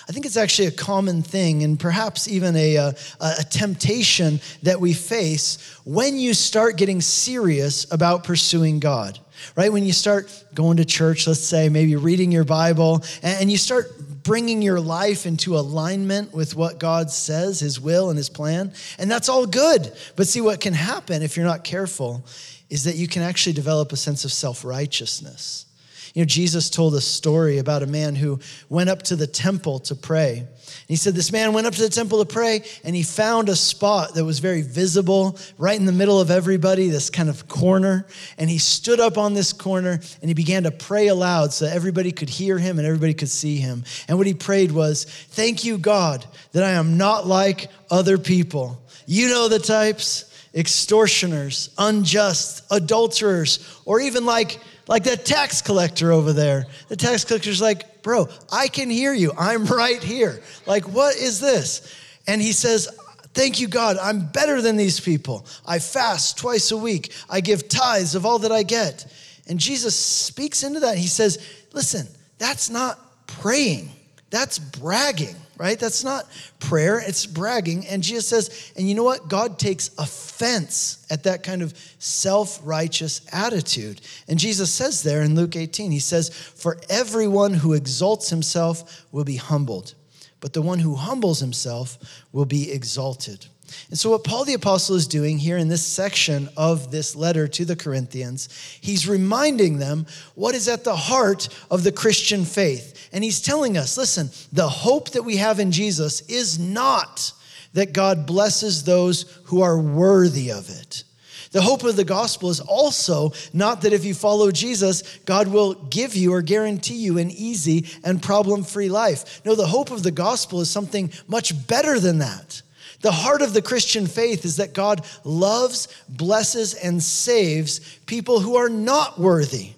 I 0.08 0.12
think 0.12 0.26
it's 0.26 0.36
actually 0.36 0.68
a 0.68 0.72
common 0.72 1.22
thing 1.22 1.62
and 1.62 1.78
perhaps 1.78 2.26
even 2.26 2.56
a, 2.56 2.76
uh, 2.76 2.92
a, 3.20 3.34
a, 3.40 3.44
temptation 3.44 4.40
that 4.62 4.80
we 4.80 4.94
face 4.94 5.78
when 5.84 6.18
you 6.18 6.34
start 6.34 6.76
getting 6.76 7.00
serious 7.00 7.90
about 7.92 8.24
pursuing 8.24 8.80
God, 8.80 9.18
right? 9.54 9.72
When 9.72 9.84
you 9.84 9.92
start 9.92 10.44
going 10.54 10.78
to 10.78 10.84
church, 10.84 11.26
let's 11.26 11.40
say, 11.40 11.68
maybe 11.68 11.96
reading 11.96 12.32
your 12.32 12.44
Bible, 12.44 13.04
and 13.22 13.50
you 13.50 13.58
start 13.58 13.92
bringing 14.22 14.62
your 14.62 14.80
life 14.80 15.26
into 15.26 15.56
alignment 15.56 16.32
with 16.32 16.54
what 16.54 16.78
God 16.78 17.10
says, 17.10 17.60
His 17.60 17.80
will 17.80 18.10
and 18.10 18.16
His 18.16 18.28
plan. 18.28 18.72
And 18.98 19.10
that's 19.10 19.28
all 19.28 19.46
good. 19.46 19.92
But 20.16 20.26
see, 20.26 20.40
what 20.40 20.60
can 20.60 20.74
happen 20.74 21.22
if 21.22 21.36
you're 21.36 21.46
not 21.46 21.64
careful 21.64 22.24
is 22.70 22.84
that 22.84 22.96
you 22.96 23.08
can 23.08 23.22
actually 23.22 23.52
develop 23.52 23.92
a 23.92 23.96
sense 23.96 24.24
of 24.24 24.32
self 24.32 24.64
righteousness. 24.64 25.66
You 26.14 26.22
know, 26.22 26.26
Jesus 26.26 26.68
told 26.68 26.94
a 26.94 27.00
story 27.00 27.58
about 27.58 27.82
a 27.82 27.86
man 27.86 28.14
who 28.14 28.38
went 28.68 28.90
up 28.90 29.02
to 29.04 29.16
the 29.16 29.26
temple 29.26 29.78
to 29.80 29.94
pray. 29.94 30.46
He 30.92 30.96
said, 30.96 31.14
This 31.14 31.32
man 31.32 31.54
went 31.54 31.66
up 31.66 31.72
to 31.72 31.80
the 31.80 31.88
temple 31.88 32.22
to 32.22 32.30
pray, 32.30 32.64
and 32.84 32.94
he 32.94 33.02
found 33.02 33.48
a 33.48 33.56
spot 33.56 34.12
that 34.12 34.26
was 34.26 34.40
very 34.40 34.60
visible, 34.60 35.38
right 35.56 35.80
in 35.80 35.86
the 35.86 35.90
middle 35.90 36.20
of 36.20 36.30
everybody, 36.30 36.90
this 36.90 37.08
kind 37.08 37.30
of 37.30 37.48
corner. 37.48 38.06
And 38.36 38.50
he 38.50 38.58
stood 38.58 39.00
up 39.00 39.16
on 39.16 39.32
this 39.32 39.54
corner 39.54 39.92
and 39.92 40.28
he 40.28 40.34
began 40.34 40.64
to 40.64 40.70
pray 40.70 41.08
aloud 41.08 41.54
so 41.54 41.64
everybody 41.64 42.12
could 42.12 42.28
hear 42.28 42.58
him 42.58 42.76
and 42.78 42.86
everybody 42.86 43.14
could 43.14 43.30
see 43.30 43.56
him. 43.56 43.84
And 44.06 44.18
what 44.18 44.26
he 44.26 44.34
prayed 44.34 44.70
was, 44.70 45.06
Thank 45.06 45.64
you, 45.64 45.78
God, 45.78 46.26
that 46.52 46.62
I 46.62 46.72
am 46.72 46.98
not 46.98 47.26
like 47.26 47.70
other 47.90 48.18
people. 48.18 48.78
You 49.06 49.28
know 49.28 49.48
the 49.48 49.60
types 49.60 50.30
extortioners, 50.54 51.70
unjust, 51.78 52.66
adulterers, 52.70 53.80
or 53.86 53.98
even 53.98 54.26
like 54.26 54.60
like 54.92 55.04
that 55.04 55.24
tax 55.24 55.62
collector 55.62 56.12
over 56.12 56.34
there. 56.34 56.66
The 56.88 56.96
tax 56.96 57.24
collector's 57.24 57.62
like, 57.62 58.02
Bro, 58.02 58.28
I 58.52 58.68
can 58.68 58.90
hear 58.90 59.14
you. 59.14 59.32
I'm 59.38 59.64
right 59.64 60.02
here. 60.02 60.42
Like, 60.66 60.86
what 60.86 61.16
is 61.16 61.40
this? 61.40 61.98
And 62.26 62.42
he 62.42 62.52
says, 62.52 62.88
Thank 63.32 63.58
you, 63.58 63.68
God. 63.68 63.96
I'm 63.96 64.26
better 64.26 64.60
than 64.60 64.76
these 64.76 65.00
people. 65.00 65.46
I 65.64 65.78
fast 65.78 66.36
twice 66.36 66.72
a 66.72 66.76
week, 66.76 67.10
I 67.30 67.40
give 67.40 67.68
tithes 67.68 68.14
of 68.14 68.26
all 68.26 68.40
that 68.40 68.52
I 68.52 68.64
get. 68.64 69.10
And 69.48 69.58
Jesus 69.58 69.98
speaks 69.98 70.62
into 70.62 70.80
that. 70.80 70.98
He 70.98 71.08
says, 71.08 71.42
Listen, 71.72 72.06
that's 72.36 72.68
not 72.68 73.26
praying, 73.26 73.88
that's 74.28 74.58
bragging 74.58 75.36
right? 75.62 75.78
That's 75.78 76.02
not 76.02 76.26
prayer, 76.58 76.98
it's 76.98 77.24
bragging. 77.24 77.86
And 77.86 78.02
Jesus 78.02 78.26
says, 78.26 78.72
and 78.76 78.88
you 78.88 78.96
know 78.96 79.04
what? 79.04 79.28
God 79.28 79.60
takes 79.60 79.90
offense 79.96 81.06
at 81.08 81.22
that 81.22 81.44
kind 81.44 81.62
of 81.62 81.72
self 82.00 82.58
righteous 82.64 83.20
attitude. 83.32 84.00
And 84.26 84.40
Jesus 84.40 84.74
says 84.74 85.04
there 85.04 85.22
in 85.22 85.36
Luke 85.36 85.54
18, 85.54 85.92
he 85.92 86.00
says, 86.00 86.30
For 86.30 86.78
everyone 86.90 87.54
who 87.54 87.74
exalts 87.74 88.28
himself 88.28 89.06
will 89.12 89.22
be 89.22 89.36
humbled, 89.36 89.94
but 90.40 90.52
the 90.52 90.62
one 90.62 90.80
who 90.80 90.96
humbles 90.96 91.38
himself 91.38 92.24
will 92.32 92.44
be 92.44 92.72
exalted. 92.72 93.46
And 93.88 93.98
so, 93.98 94.10
what 94.10 94.24
Paul 94.24 94.44
the 94.44 94.54
Apostle 94.54 94.96
is 94.96 95.06
doing 95.06 95.38
here 95.38 95.56
in 95.56 95.68
this 95.68 95.86
section 95.86 96.48
of 96.56 96.90
this 96.90 97.14
letter 97.14 97.46
to 97.48 97.64
the 97.64 97.76
Corinthians, 97.76 98.48
he's 98.80 99.08
reminding 99.08 99.78
them 99.78 100.06
what 100.34 100.54
is 100.54 100.68
at 100.68 100.84
the 100.84 100.96
heart 100.96 101.48
of 101.70 101.84
the 101.84 101.92
Christian 101.92 102.44
faith. 102.44 103.01
And 103.12 103.22
he's 103.22 103.40
telling 103.40 103.76
us 103.76 103.96
listen, 103.96 104.30
the 104.52 104.68
hope 104.68 105.10
that 105.10 105.22
we 105.22 105.36
have 105.36 105.60
in 105.60 105.72
Jesus 105.72 106.22
is 106.22 106.58
not 106.58 107.32
that 107.74 107.92
God 107.92 108.26
blesses 108.26 108.84
those 108.84 109.40
who 109.44 109.62
are 109.62 109.78
worthy 109.78 110.50
of 110.50 110.68
it. 110.68 111.04
The 111.52 111.62
hope 111.62 111.84
of 111.84 111.96
the 111.96 112.04
gospel 112.04 112.48
is 112.48 112.60
also 112.60 113.32
not 113.52 113.82
that 113.82 113.92
if 113.92 114.06
you 114.06 114.14
follow 114.14 114.50
Jesus, 114.50 115.18
God 115.26 115.48
will 115.48 115.74
give 115.74 116.14
you 116.14 116.32
or 116.32 116.40
guarantee 116.40 116.96
you 116.96 117.18
an 117.18 117.30
easy 117.30 117.86
and 118.04 118.22
problem 118.22 118.64
free 118.64 118.88
life. 118.88 119.44
No, 119.44 119.54
the 119.54 119.66
hope 119.66 119.90
of 119.90 120.02
the 120.02 120.10
gospel 120.10 120.62
is 120.62 120.70
something 120.70 121.12
much 121.28 121.66
better 121.66 122.00
than 122.00 122.18
that. 122.18 122.62
The 123.02 123.12
heart 123.12 123.42
of 123.42 123.52
the 123.52 123.60
Christian 123.60 124.06
faith 124.06 124.46
is 124.46 124.56
that 124.56 124.72
God 124.72 125.04
loves, 125.24 125.88
blesses, 126.08 126.72
and 126.72 127.02
saves 127.02 127.80
people 128.06 128.40
who 128.40 128.56
are 128.56 128.70
not 128.70 129.20
worthy. 129.20 129.72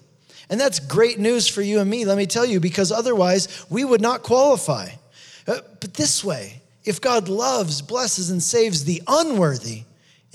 And 0.49 0.59
that's 0.59 0.79
great 0.79 1.19
news 1.19 1.47
for 1.47 1.61
you 1.61 1.79
and 1.79 1.89
me, 1.89 2.05
let 2.05 2.17
me 2.17 2.25
tell 2.25 2.45
you, 2.45 2.59
because 2.59 2.91
otherwise 2.91 3.65
we 3.69 3.83
would 3.83 4.01
not 4.01 4.23
qualify. 4.23 4.89
Uh, 5.47 5.59
but 5.79 5.93
this 5.93 6.23
way, 6.23 6.61
if 6.83 7.01
God 7.01 7.27
loves, 7.27 7.81
blesses, 7.81 8.29
and 8.29 8.41
saves 8.41 8.85
the 8.85 9.01
unworthy, 9.07 9.83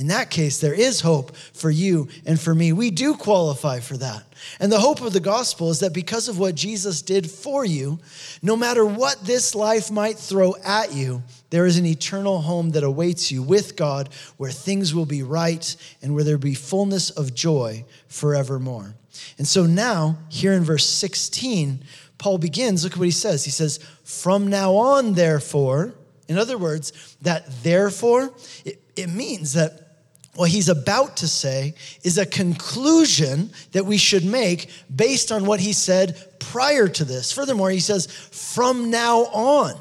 in 0.00 0.06
that 0.06 0.30
case, 0.30 0.60
there 0.60 0.72
is 0.72 1.02
hope 1.02 1.36
for 1.36 1.70
you 1.70 2.08
and 2.24 2.40
for 2.40 2.54
me. 2.54 2.72
We 2.72 2.90
do 2.90 3.12
qualify 3.14 3.80
for 3.80 3.98
that. 3.98 4.24
And 4.58 4.72
the 4.72 4.80
hope 4.80 5.02
of 5.02 5.12
the 5.12 5.20
gospel 5.20 5.70
is 5.70 5.80
that 5.80 5.92
because 5.92 6.26
of 6.26 6.38
what 6.38 6.54
Jesus 6.54 7.02
did 7.02 7.30
for 7.30 7.66
you, 7.66 7.98
no 8.40 8.56
matter 8.56 8.86
what 8.86 9.22
this 9.22 9.54
life 9.54 9.90
might 9.90 10.16
throw 10.16 10.54
at 10.64 10.94
you, 10.94 11.22
there 11.50 11.66
is 11.66 11.76
an 11.76 11.84
eternal 11.84 12.40
home 12.40 12.70
that 12.70 12.82
awaits 12.82 13.30
you 13.30 13.42
with 13.42 13.76
God 13.76 14.08
where 14.38 14.50
things 14.50 14.94
will 14.94 15.04
be 15.04 15.22
right 15.22 15.76
and 16.00 16.14
where 16.14 16.24
there 16.24 16.36
will 16.36 16.42
be 16.42 16.54
fullness 16.54 17.10
of 17.10 17.34
joy 17.34 17.84
forevermore. 18.08 18.94
And 19.38 19.46
so 19.46 19.66
now, 19.66 20.18
here 20.28 20.52
in 20.52 20.64
verse 20.64 20.88
16, 20.88 21.84
Paul 22.18 22.38
begins. 22.38 22.84
Look 22.84 22.92
at 22.92 22.98
what 22.98 23.04
he 23.06 23.10
says. 23.10 23.44
He 23.44 23.50
says, 23.50 23.78
From 24.04 24.48
now 24.48 24.74
on, 24.76 25.14
therefore, 25.14 25.94
in 26.28 26.38
other 26.38 26.58
words, 26.58 27.16
that 27.22 27.44
therefore, 27.62 28.32
it, 28.64 28.80
it 28.96 29.08
means 29.08 29.54
that 29.54 29.90
what 30.34 30.50
he's 30.50 30.68
about 30.68 31.16
to 31.18 31.28
say 31.28 31.74
is 32.04 32.18
a 32.18 32.26
conclusion 32.26 33.50
that 33.72 33.84
we 33.84 33.96
should 33.96 34.24
make 34.24 34.70
based 34.94 35.32
on 35.32 35.44
what 35.44 35.60
he 35.60 35.72
said 35.72 36.16
prior 36.38 36.86
to 36.88 37.04
this. 37.04 37.32
Furthermore, 37.32 37.70
he 37.70 37.80
says, 37.80 38.06
from 38.06 38.90
now 38.90 39.22
on, 39.26 39.74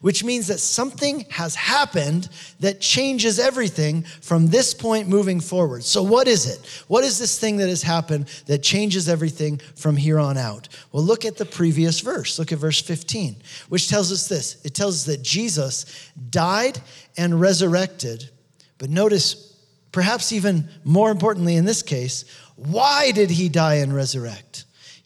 which 0.00 0.24
means 0.24 0.46
that 0.46 0.60
something 0.60 1.26
has 1.30 1.54
happened 1.54 2.28
that 2.60 2.80
changes 2.80 3.38
everything 3.38 4.02
from 4.20 4.48
this 4.48 4.74
point 4.74 5.08
moving 5.08 5.40
forward. 5.40 5.84
So, 5.84 6.02
what 6.02 6.28
is 6.28 6.46
it? 6.46 6.84
What 6.88 7.04
is 7.04 7.18
this 7.18 7.38
thing 7.38 7.56
that 7.58 7.68
has 7.68 7.82
happened 7.82 8.28
that 8.46 8.62
changes 8.62 9.08
everything 9.08 9.60
from 9.76 9.96
here 9.96 10.18
on 10.18 10.36
out? 10.36 10.68
Well, 10.92 11.02
look 11.02 11.24
at 11.24 11.36
the 11.36 11.46
previous 11.46 12.00
verse. 12.00 12.38
Look 12.38 12.52
at 12.52 12.58
verse 12.58 12.80
15, 12.80 13.36
which 13.68 13.88
tells 13.88 14.12
us 14.12 14.28
this 14.28 14.64
it 14.64 14.74
tells 14.74 14.96
us 14.96 15.04
that 15.06 15.22
Jesus 15.22 16.10
died 16.30 16.80
and 17.16 17.40
resurrected. 17.40 18.28
But 18.78 18.90
notice, 18.90 19.52
Perhaps 19.92 20.32
even 20.32 20.68
more 20.84 21.10
importantly 21.10 21.56
in 21.56 21.66
this 21.66 21.82
case, 21.82 22.24
why 22.56 23.12
did 23.12 23.30
he 23.30 23.50
die 23.50 23.76
and 23.76 23.94
resurrect? 23.94 24.51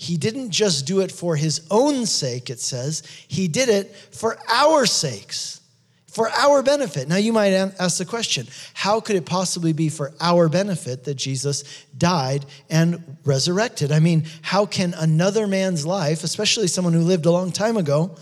He 0.06 0.16
didn't 0.16 0.50
just 0.50 0.86
do 0.86 1.00
it 1.00 1.10
for 1.10 1.34
his 1.34 1.66
own 1.68 2.06
sake, 2.06 2.48
it 2.48 2.60
says, 2.60 3.02
he 3.26 3.48
did 3.48 3.68
it 3.68 3.92
for 4.12 4.38
our 4.48 4.86
sakes, 4.86 5.60
for 6.06 6.30
our 6.30 6.62
benefit. 6.62 7.08
Now, 7.08 7.16
you 7.16 7.32
might 7.32 7.52
ask 7.52 7.98
the 7.98 8.04
question 8.04 8.46
how 8.72 9.00
could 9.00 9.16
it 9.16 9.26
possibly 9.26 9.72
be 9.72 9.88
for 9.88 10.12
our 10.20 10.48
benefit 10.48 11.02
that 11.04 11.16
Jesus 11.16 11.64
died 11.98 12.46
and 12.70 13.16
resurrected? 13.24 13.90
I 13.90 13.98
mean, 13.98 14.26
how 14.42 14.64
can 14.64 14.94
another 14.94 15.48
man's 15.48 15.84
life, 15.84 16.22
especially 16.22 16.68
someone 16.68 16.94
who 16.94 17.00
lived 17.00 17.26
a 17.26 17.32
long 17.32 17.50
time 17.50 17.76
ago, 17.76 18.14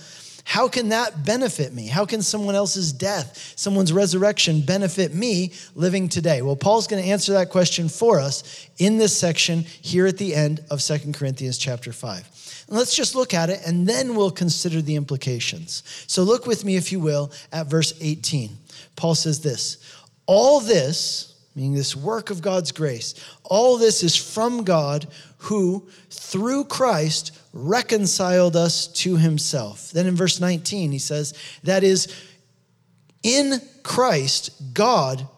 how 0.44 0.68
can 0.68 0.90
that 0.90 1.24
benefit 1.24 1.72
me? 1.72 1.86
How 1.86 2.04
can 2.04 2.20
someone 2.20 2.54
else's 2.54 2.92
death, 2.92 3.54
someone's 3.56 3.92
resurrection 3.92 4.60
benefit 4.60 5.14
me 5.14 5.52
living 5.74 6.08
today? 6.08 6.42
Well, 6.42 6.54
Paul's 6.54 6.86
going 6.86 7.02
to 7.02 7.08
answer 7.08 7.32
that 7.32 7.50
question 7.50 7.88
for 7.88 8.20
us 8.20 8.68
in 8.78 8.98
this 8.98 9.16
section 9.16 9.62
here 9.62 10.06
at 10.06 10.18
the 10.18 10.34
end 10.34 10.62
of 10.70 10.82
Second 10.82 11.14
Corinthians 11.14 11.56
chapter 11.56 11.92
5. 11.92 12.64
And 12.68 12.76
let's 12.76 12.94
just 12.94 13.14
look 13.14 13.32
at 13.32 13.50
it 13.50 13.60
and 13.66 13.86
then 13.86 14.14
we'll 14.14 14.30
consider 14.30 14.82
the 14.82 14.96
implications. 14.96 15.82
So 16.06 16.22
look 16.22 16.46
with 16.46 16.64
me, 16.64 16.76
if 16.76 16.92
you 16.92 17.00
will, 17.00 17.32
at 17.50 17.66
verse 17.66 17.94
18. 18.00 18.50
Paul 18.96 19.14
says 19.14 19.40
this 19.40 19.78
All 20.26 20.60
this, 20.60 21.34
meaning 21.54 21.74
this 21.74 21.96
work 21.96 22.28
of 22.30 22.42
God's 22.42 22.70
grace, 22.70 23.14
all 23.44 23.78
this 23.78 24.02
is 24.02 24.14
from 24.14 24.64
God 24.64 25.06
who, 25.44 25.86
through 26.10 26.64
Christ, 26.64 27.38
reconciled 27.52 28.56
us 28.56 28.86
to 28.88 29.16
himself. 29.16 29.90
Then 29.90 30.06
in 30.06 30.16
verse 30.16 30.40
19, 30.40 30.92
he 30.92 30.98
says, 30.98 31.34
That 31.64 31.84
is, 31.84 32.08
in 33.22 33.60
Christ, 33.82 34.74
God 34.74 35.28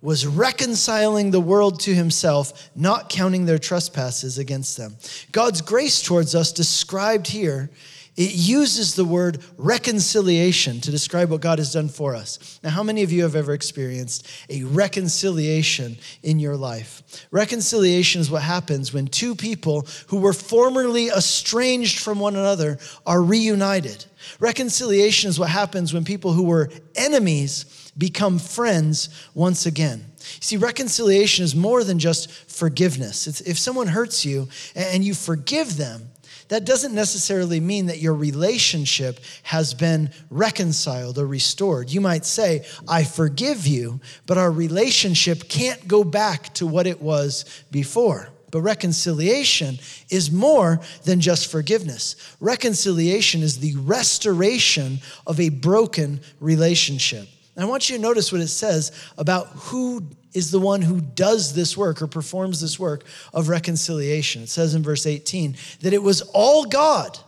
was 0.00 0.26
reconciling 0.26 1.30
the 1.30 1.40
world 1.40 1.80
to 1.80 1.94
himself, 1.94 2.70
not 2.76 3.08
counting 3.08 3.46
their 3.46 3.58
trespasses 3.58 4.38
against 4.38 4.76
them. 4.76 4.96
God's 5.32 5.62
grace 5.62 6.00
towards 6.00 6.34
us, 6.34 6.52
described 6.52 7.26
here, 7.26 7.70
it 8.16 8.32
uses 8.34 8.94
the 8.94 9.04
word 9.04 9.42
reconciliation 9.58 10.80
to 10.80 10.90
describe 10.90 11.30
what 11.30 11.42
God 11.42 11.58
has 11.58 11.72
done 11.72 11.88
for 11.88 12.14
us. 12.14 12.58
Now, 12.62 12.70
how 12.70 12.82
many 12.82 13.02
of 13.02 13.12
you 13.12 13.22
have 13.24 13.36
ever 13.36 13.52
experienced 13.52 14.26
a 14.48 14.64
reconciliation 14.64 15.98
in 16.22 16.40
your 16.40 16.56
life? 16.56 17.02
Reconciliation 17.30 18.20
is 18.20 18.30
what 18.30 18.42
happens 18.42 18.92
when 18.92 19.06
two 19.06 19.34
people 19.34 19.86
who 20.08 20.18
were 20.18 20.32
formerly 20.32 21.08
estranged 21.08 21.98
from 21.98 22.18
one 22.18 22.36
another 22.36 22.78
are 23.04 23.22
reunited. 23.22 24.06
Reconciliation 24.40 25.28
is 25.28 25.38
what 25.38 25.50
happens 25.50 25.92
when 25.92 26.04
people 26.04 26.32
who 26.32 26.44
were 26.44 26.70
enemies 26.94 27.92
become 27.98 28.38
friends 28.38 29.08
once 29.34 29.66
again. 29.66 30.04
See, 30.40 30.56
reconciliation 30.56 31.44
is 31.44 31.54
more 31.54 31.84
than 31.84 31.98
just 31.98 32.30
forgiveness. 32.30 33.26
It's 33.26 33.40
if 33.42 33.58
someone 33.58 33.86
hurts 33.86 34.24
you 34.24 34.48
and 34.74 35.04
you 35.04 35.14
forgive 35.14 35.76
them, 35.76 36.10
that 36.48 36.64
doesn't 36.64 36.94
necessarily 36.94 37.60
mean 37.60 37.86
that 37.86 37.98
your 37.98 38.14
relationship 38.14 39.20
has 39.42 39.74
been 39.74 40.10
reconciled 40.30 41.18
or 41.18 41.26
restored. 41.26 41.90
You 41.90 42.00
might 42.00 42.24
say, 42.24 42.64
I 42.88 43.04
forgive 43.04 43.66
you, 43.66 44.00
but 44.26 44.38
our 44.38 44.50
relationship 44.50 45.48
can't 45.48 45.86
go 45.88 46.04
back 46.04 46.54
to 46.54 46.66
what 46.66 46.86
it 46.86 47.02
was 47.02 47.44
before. 47.70 48.30
But 48.50 48.60
reconciliation 48.62 49.78
is 50.08 50.30
more 50.30 50.80
than 51.04 51.20
just 51.20 51.50
forgiveness. 51.50 52.36
Reconciliation 52.40 53.42
is 53.42 53.58
the 53.58 53.74
restoration 53.76 55.00
of 55.26 55.40
a 55.40 55.48
broken 55.48 56.20
relationship. 56.40 57.28
And 57.56 57.64
I 57.64 57.68
want 57.68 57.88
you 57.88 57.96
to 57.96 58.02
notice 58.02 58.30
what 58.30 58.40
it 58.40 58.48
says 58.48 58.92
about 59.18 59.46
who 59.48 60.06
is 60.36 60.50
the 60.50 60.60
one 60.60 60.82
who 60.82 61.00
does 61.00 61.54
this 61.54 61.78
work 61.78 62.02
or 62.02 62.06
performs 62.06 62.60
this 62.60 62.78
work 62.78 63.04
of 63.32 63.48
reconciliation. 63.48 64.42
It 64.42 64.50
says 64.50 64.74
in 64.74 64.82
verse 64.82 65.06
18 65.06 65.56
that 65.80 65.94
it 65.94 66.02
was 66.02 66.20
all 66.34 66.66
God. 66.66 67.18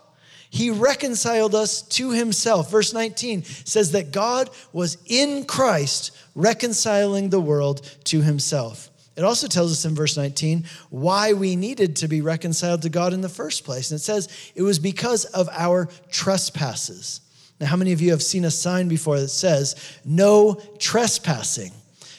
He 0.50 0.70
reconciled 0.70 1.54
us 1.54 1.80
to 1.80 2.10
himself. 2.10 2.70
Verse 2.70 2.92
19 2.92 3.44
says 3.44 3.92
that 3.92 4.12
God 4.12 4.50
was 4.74 4.98
in 5.06 5.46
Christ 5.46 6.16
reconciling 6.34 7.30
the 7.30 7.40
world 7.40 7.80
to 8.04 8.20
himself. 8.20 8.90
It 9.16 9.24
also 9.24 9.48
tells 9.48 9.72
us 9.72 9.86
in 9.86 9.94
verse 9.94 10.16
19 10.18 10.66
why 10.90 11.32
we 11.32 11.56
needed 11.56 11.96
to 11.96 12.08
be 12.08 12.20
reconciled 12.20 12.82
to 12.82 12.90
God 12.90 13.14
in 13.14 13.22
the 13.22 13.28
first 13.30 13.64
place. 13.64 13.90
And 13.90 13.98
it 13.98 14.04
says 14.04 14.28
it 14.54 14.62
was 14.62 14.78
because 14.78 15.24
of 15.24 15.48
our 15.48 15.88
trespasses. 16.10 17.22
Now, 17.58 17.68
how 17.68 17.76
many 17.76 17.92
of 17.92 18.02
you 18.02 18.10
have 18.10 18.22
seen 18.22 18.44
a 18.44 18.50
sign 18.50 18.86
before 18.86 19.18
that 19.18 19.28
says, 19.28 19.76
no 20.04 20.60
trespassing? 20.78 21.72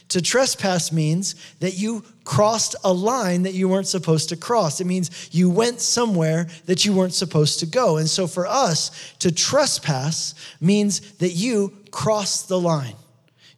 To 0.10 0.22
trespass 0.22 0.92
means 0.92 1.36
that 1.60 1.78
you 1.78 2.04
crossed 2.24 2.76
a 2.84 2.92
line 2.92 3.44
that 3.44 3.54
you 3.54 3.70
weren't 3.70 3.88
supposed 3.88 4.30
to 4.30 4.38
cross. 4.38 4.82
It 4.82 4.88
means 4.88 5.30
you 5.32 5.50
went 5.50 5.82
somewhere 5.82 6.48
that 6.66 6.84
you 6.84 6.94
weren't 6.94 7.14
supposed 7.14 7.60
to 7.60 7.68
go. 7.68 7.98
And 7.98 8.10
so 8.10 8.26
for 8.26 8.48
us, 8.48 9.14
to 9.20 9.32
trespass 9.32 10.34
means 10.60 11.00
that 11.18 11.32
you 11.32 11.74
crossed 11.92 12.48
the 12.48 12.60
line. 12.60 12.96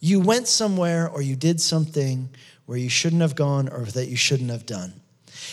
You 0.01 0.19
went 0.19 0.47
somewhere 0.47 1.09
or 1.09 1.21
you 1.21 1.35
did 1.35 1.61
something 1.61 2.29
where 2.65 2.77
you 2.77 2.89
shouldn't 2.89 3.21
have 3.21 3.35
gone 3.35 3.69
or 3.69 3.85
that 3.85 4.07
you 4.07 4.17
shouldn't 4.17 4.49
have 4.49 4.65
done. 4.65 4.93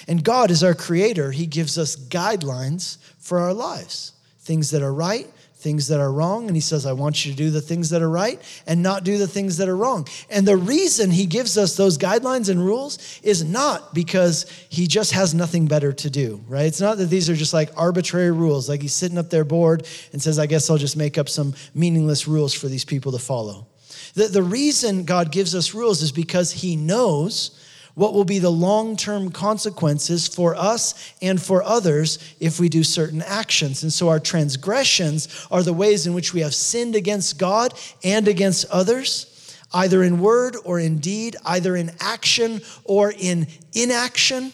And 0.09 0.25
God, 0.25 0.51
is 0.51 0.65
our 0.65 0.75
creator, 0.75 1.31
He 1.31 1.47
gives 1.47 1.79
us 1.79 1.97
guidelines 1.97 2.99
for 3.19 3.39
our 3.39 3.55
lives 3.55 4.13
things 4.41 4.71
that 4.71 4.81
are 4.81 4.95
right 4.95 5.29
things 5.59 5.89
that 5.89 5.99
are 5.99 6.13
wrong. 6.13 6.47
And 6.47 6.57
he 6.57 6.61
says, 6.61 6.87
I 6.87 6.93
want 6.93 7.27
you 7.27 7.33
to 7.33 7.37
do 7.37 7.51
the 7.51 7.61
things 7.61 7.91
that 7.91 8.01
are 8.01 8.09
right 8.09 8.41
and 8.67 8.83
not 8.83 9.03
do 9.03 9.19
the 9.19 9.27
things 9.27 9.57
that 9.57 9.69
are 9.69 9.77
wrong. 9.77 10.07
And 10.31 10.47
the 10.47 10.57
reason 10.57 11.11
he 11.11 11.27
gives 11.27 11.59
us 11.59 11.77
those 11.77 11.99
guidelines 11.99 12.49
and 12.49 12.65
rules 12.65 13.21
is 13.25 13.45
not 13.45 13.93
because 13.93 14.47
he 14.69 14.87
just 14.87 15.13
has 15.13 15.35
nothing 15.35 15.67
better 15.67 15.93
to 15.93 16.11
do, 16.11 16.41
right? 16.47 16.67
It's 16.67 16.81
not 16.81 16.99
that 16.99 17.07
these 17.07 17.29
are 17.29 17.35
just 17.35 17.53
like 17.53 17.71
arbitrary 17.77 18.31
rules, 18.31 18.69
like 18.69 18.83
he's 18.83 18.95
sitting 18.95 19.19
up 19.19 19.31
there 19.31 19.45
bored 19.45 19.87
and 20.13 20.23
says, 20.23 20.39
I 20.39 20.47
guess 20.47 20.71
I'll 20.71 20.79
just 20.79 20.97
make 20.97 21.19
up 21.19 21.29
some 21.29 21.55
meaningless 21.75 22.29
rules 22.29 22.55
for 22.55 22.69
these 22.69 22.85
people 22.85 23.11
to 23.13 23.19
follow. 23.19 23.67
The, 24.15 24.29
the 24.29 24.43
reason 24.43 25.05
God 25.05 25.33
gives 25.33 25.55
us 25.57 25.75
rules 25.75 26.03
is 26.03 26.13
because 26.13 26.53
he 26.53 26.77
knows 26.77 27.58
what 27.99 28.15
will 28.15 28.25
be 28.25 28.39
the 28.39 28.49
long 28.49 28.97
term 28.97 29.29
consequences 29.29 30.29
for 30.29 30.55
us 30.55 31.13
and 31.21 31.43
for 31.43 31.65
others 31.65 32.21
if 32.39 32.61
we 32.61 32.69
do 32.69 32.85
certain 32.85 33.23
actions. 33.23 33.83
And 33.83 33.93
so 33.93 34.09
our 34.09 34.21
transgressions 34.21 35.49
are 35.51 35.65
the 35.65 35.73
ways 35.73 36.07
in 36.07 36.15
which 36.15 36.33
we 36.33 36.43
have 36.43 36.55
sinned 36.55 36.95
against 36.95 37.41
God 37.41 37.75
and 38.05 38.29
against 38.29 38.67
others, 38.71 39.53
either 39.75 40.05
in 40.05 40.21
word 40.21 40.57
or 40.65 40.79
in 40.79 40.99
deed, 40.99 41.35
either 41.45 41.75
in 41.75 41.91
action 41.99 42.61
or 42.85 43.13
in 43.19 43.49
inaction. 43.73 44.53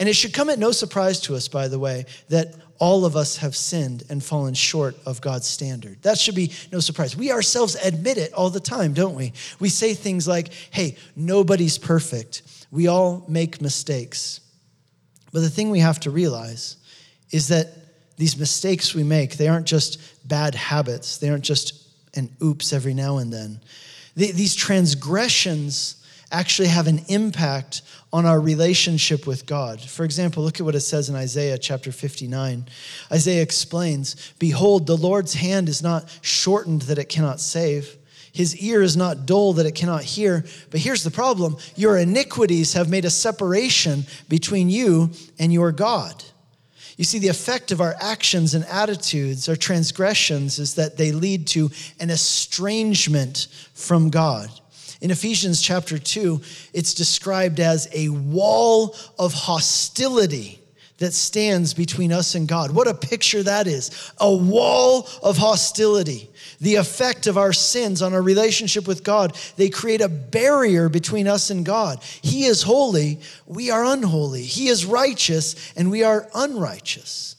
And 0.00 0.08
it 0.08 0.14
should 0.14 0.34
come 0.34 0.50
at 0.50 0.58
no 0.58 0.72
surprise 0.72 1.20
to 1.20 1.36
us, 1.36 1.46
by 1.46 1.68
the 1.68 1.78
way, 1.78 2.04
that 2.30 2.56
all 2.80 3.04
of 3.04 3.14
us 3.14 3.36
have 3.36 3.54
sinned 3.54 4.02
and 4.10 4.22
fallen 4.22 4.54
short 4.54 4.96
of 5.06 5.20
God's 5.20 5.46
standard. 5.46 6.02
That 6.02 6.18
should 6.18 6.34
be 6.34 6.50
no 6.72 6.80
surprise. 6.80 7.16
We 7.16 7.30
ourselves 7.30 7.76
admit 7.76 8.18
it 8.18 8.32
all 8.32 8.50
the 8.50 8.58
time, 8.58 8.92
don't 8.92 9.14
we? 9.14 9.34
We 9.60 9.68
say 9.68 9.94
things 9.94 10.26
like, 10.26 10.52
hey, 10.72 10.96
nobody's 11.14 11.78
perfect. 11.78 12.42
We 12.76 12.88
all 12.88 13.24
make 13.26 13.62
mistakes. 13.62 14.42
But 15.32 15.40
the 15.40 15.48
thing 15.48 15.70
we 15.70 15.78
have 15.78 15.98
to 16.00 16.10
realize 16.10 16.76
is 17.30 17.48
that 17.48 17.68
these 18.18 18.36
mistakes 18.36 18.94
we 18.94 19.02
make, 19.02 19.38
they 19.38 19.48
aren't 19.48 19.64
just 19.64 20.28
bad 20.28 20.54
habits, 20.54 21.16
they 21.16 21.30
aren't 21.30 21.42
just 21.42 21.88
an 22.14 22.36
oops 22.42 22.74
every 22.74 22.92
now 22.92 23.16
and 23.16 23.32
then. 23.32 23.60
These 24.14 24.54
transgressions 24.54 26.04
actually 26.30 26.68
have 26.68 26.86
an 26.86 27.00
impact 27.08 27.80
on 28.12 28.26
our 28.26 28.38
relationship 28.38 29.26
with 29.26 29.46
God. 29.46 29.80
For 29.80 30.04
example, 30.04 30.42
look 30.42 30.60
at 30.60 30.66
what 30.66 30.74
it 30.74 30.80
says 30.80 31.08
in 31.08 31.14
Isaiah 31.14 31.56
chapter 31.56 31.90
59. 31.90 32.66
Isaiah 33.10 33.42
explains 33.42 34.34
Behold, 34.38 34.86
the 34.86 34.98
Lord's 34.98 35.32
hand 35.32 35.70
is 35.70 35.82
not 35.82 36.14
shortened 36.20 36.82
that 36.82 36.98
it 36.98 37.08
cannot 37.08 37.40
save 37.40 37.96
his 38.36 38.54
ear 38.58 38.82
is 38.82 38.98
not 38.98 39.24
dull 39.24 39.54
that 39.54 39.64
it 39.64 39.74
cannot 39.74 40.02
hear. 40.02 40.44
But 40.70 40.80
here's 40.80 41.02
the 41.02 41.10
problem 41.10 41.56
your 41.74 41.96
iniquities 41.96 42.74
have 42.74 42.90
made 42.90 43.06
a 43.06 43.10
separation 43.10 44.04
between 44.28 44.68
you 44.68 45.10
and 45.38 45.50
your 45.50 45.72
God. 45.72 46.22
You 46.98 47.04
see, 47.04 47.18
the 47.18 47.28
effect 47.28 47.72
of 47.72 47.80
our 47.80 47.96
actions 47.98 48.52
and 48.52 48.66
attitudes, 48.66 49.48
our 49.48 49.56
transgressions, 49.56 50.58
is 50.58 50.74
that 50.74 50.98
they 50.98 51.12
lead 51.12 51.46
to 51.48 51.70
an 51.98 52.10
estrangement 52.10 53.48
from 53.72 54.10
God. 54.10 54.50
In 55.00 55.10
Ephesians 55.10 55.62
chapter 55.62 55.98
2, 55.98 56.38
it's 56.74 56.92
described 56.92 57.58
as 57.58 57.88
a 57.94 58.10
wall 58.10 58.94
of 59.18 59.32
hostility 59.32 60.60
that 60.98 61.12
stands 61.12 61.74
between 61.74 62.12
us 62.12 62.34
and 62.34 62.48
God. 62.48 62.70
What 62.70 62.88
a 62.88 62.94
picture 62.94 63.42
that 63.42 63.66
is! 63.66 64.12
A 64.18 64.34
wall 64.34 65.08
of 65.22 65.36
hostility 65.36 66.30
the 66.60 66.76
effect 66.76 67.26
of 67.26 67.36
our 67.36 67.52
sins 67.52 68.02
on 68.02 68.14
our 68.14 68.22
relationship 68.22 68.86
with 68.86 69.04
God. 69.04 69.36
They 69.56 69.68
create 69.68 70.00
a 70.00 70.08
barrier 70.08 70.88
between 70.88 71.28
us 71.28 71.50
and 71.50 71.64
God. 71.64 72.02
He 72.22 72.44
is 72.44 72.62
holy, 72.62 73.20
we 73.46 73.70
are 73.70 73.84
unholy. 73.84 74.42
He 74.42 74.68
is 74.68 74.86
righteous, 74.86 75.72
and 75.76 75.90
we 75.90 76.02
are 76.02 76.28
unrighteous. 76.34 77.36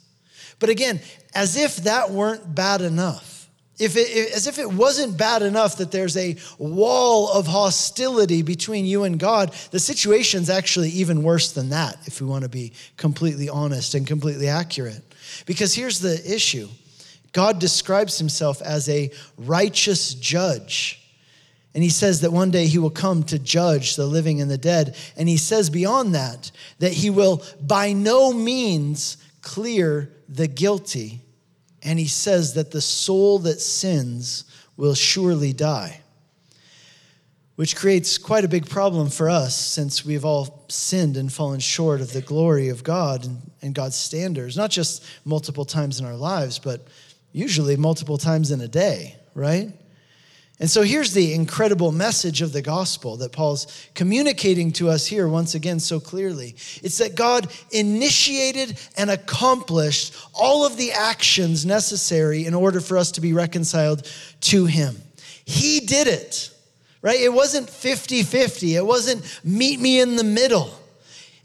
But 0.60 0.70
again, 0.70 1.02
as 1.34 1.56
if 1.56 1.78
that 1.78 2.12
weren't 2.12 2.56
bad 2.56 2.82
enough. 2.82 3.37
If 3.80 3.96
it, 3.96 4.34
as 4.34 4.48
if 4.48 4.58
it 4.58 4.72
wasn't 4.72 5.18
bad 5.18 5.44
enough 5.44 5.78
that 5.78 5.92
there's 5.92 6.18
a 6.18 6.36
wall 6.58 7.32
of 7.32 7.46
hostility 7.46 8.42
between 8.42 8.86
you 8.86 9.04
and 9.04 9.20
God, 9.20 9.54
the 9.70 9.80
situation's 9.80 10.50
actually 10.50 10.90
even 10.90 11.22
worse 11.22 11.52
than 11.52 11.70
that, 11.70 11.98
if 12.06 12.20
we 12.20 12.26
want 12.26 12.44
to 12.44 12.50
be 12.50 12.74
completely 12.98 13.50
honest 13.50 13.94
and 13.94 14.08
completely 14.08 14.48
accurate. 14.48 15.04
Because 15.46 15.76
here's 15.76 16.00
the 16.00 16.20
issue 16.34 16.68
God 17.34 17.60
describes 17.60 18.18
himself 18.18 18.62
as 18.64 18.90
a 18.90 19.12
righteous 19.38 20.16
judge. 20.16 21.04
And 21.76 21.84
he 21.84 21.92
says 21.92 22.22
that 22.22 22.32
one 22.32 22.50
day 22.50 22.66
he 22.66 22.80
will 22.80 22.90
come 22.90 23.22
to 23.26 23.38
judge 23.38 23.96
the 23.96 24.08
living 24.08 24.42
and 24.42 24.50
the 24.50 24.58
dead. 24.58 24.96
And 25.16 25.30
he 25.30 25.38
says 25.38 25.70
beyond 25.70 26.16
that, 26.16 26.52
that 26.80 26.94
he 26.94 27.12
will 27.12 27.44
by 27.62 27.94
no 27.94 28.34
means 28.34 29.18
clear 29.44 30.12
the 30.28 30.48
guilty. 30.48 31.22
And 31.84 32.00
he 32.00 32.08
says 32.08 32.54
that 32.56 32.72
the 32.72 32.82
soul 32.82 33.40
that 33.40 33.62
sins 33.62 34.46
will 34.76 34.96
surely 34.96 35.54
die, 35.54 36.02
which 37.56 37.76
creates 37.76 38.18
quite 38.18 38.46
a 38.46 38.48
big 38.48 38.70
problem 38.70 39.10
for 39.10 39.30
us 39.30 39.56
since 39.56 40.06
we've 40.06 40.26
all 40.26 40.66
sinned 40.70 41.18
and 41.18 41.32
fallen 41.32 41.60
short 41.60 42.02
of 42.02 42.14
the 42.14 42.22
glory 42.22 42.70
of 42.70 42.84
God 42.84 43.28
and, 43.62 43.74
God's 43.74 43.96
standards, 43.96 44.56
not 44.56 44.72
just 44.72 45.04
multiple 45.26 45.66
times 45.66 46.00
in 46.00 46.06
our 46.06 46.16
lives, 46.16 46.58
but 46.58 46.88
usually 47.32 47.76
multiple 47.76 48.18
times 48.18 48.52
in 48.52 48.62
a 48.62 48.68
day, 48.68 49.16
right? 49.34 49.72
And 50.60 50.70
so 50.70 50.82
here's 50.82 51.14
the 51.14 51.36
incredible 51.36 51.92
message 51.92 52.42
of 52.42 52.52
the 52.52 52.64
gospel 52.64 53.18
that 53.18 53.32
Paul's 53.32 53.68
communicating 53.94 54.72
to 54.74 54.90
us 54.90 55.06
here 55.06 55.28
once 55.28 55.54
again 55.54 55.80
so 55.80 56.00
clearly. 56.00 56.56
It's 56.82 56.98
that 56.98 57.14
God 57.14 57.52
initiated 57.72 58.80
and 58.98 59.12
accomplished 59.12 60.16
all 60.34 60.66
of 60.66 60.76
the 60.76 60.94
actions 60.94 61.64
necessary 61.64 62.48
in 62.48 62.56
order 62.56 62.82
for 62.82 62.98
us 62.98 63.12
to 63.12 63.22
be 63.22 63.34
reconciled 63.34 64.12
to 64.42 64.66
Him. 64.66 64.96
He 65.46 65.80
did 65.82 66.08
it, 66.08 66.50
right? 67.04 67.20
It 67.20 67.34
wasn't 67.34 67.70
50 67.70 68.24
50, 68.24 68.76
it 68.78 68.86
wasn't 68.86 69.40
meet 69.44 69.80
me 69.80 70.00
in 70.00 70.16
the 70.16 70.24
middle. 70.24 70.72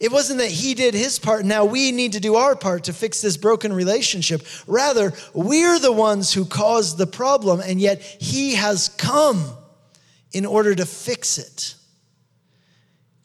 It 0.03 0.11
wasn't 0.11 0.41
that 0.41 0.51
he 0.51 0.75
did 0.75 0.95
his 0.95 1.21
part, 1.21 1.45
now 1.45 1.65
we 1.65 1.93
need 1.93 2.15
to 2.15 2.21
do 2.21 2.35
our 2.35 2.57
part 2.57 2.85
to 2.85 2.93
fix 2.93 3.21
this 3.21 3.37
broken 3.37 3.73
relationship. 3.73 4.43
Rather, 4.67 5.13
we're 5.33 5.79
the 5.79 5.93
ones 5.93 6.33
who 6.33 6.45
caused 6.45 6.99
the 6.99 7.07
problem, 7.07 7.61
and 7.61 7.81
yet 7.81 8.03
he 8.03 8.57
has 8.57 8.89
come 8.89 9.57
in 10.33 10.45
order 10.45 10.75
to 10.75 10.85
fix 10.85 11.39
it. 11.39 11.77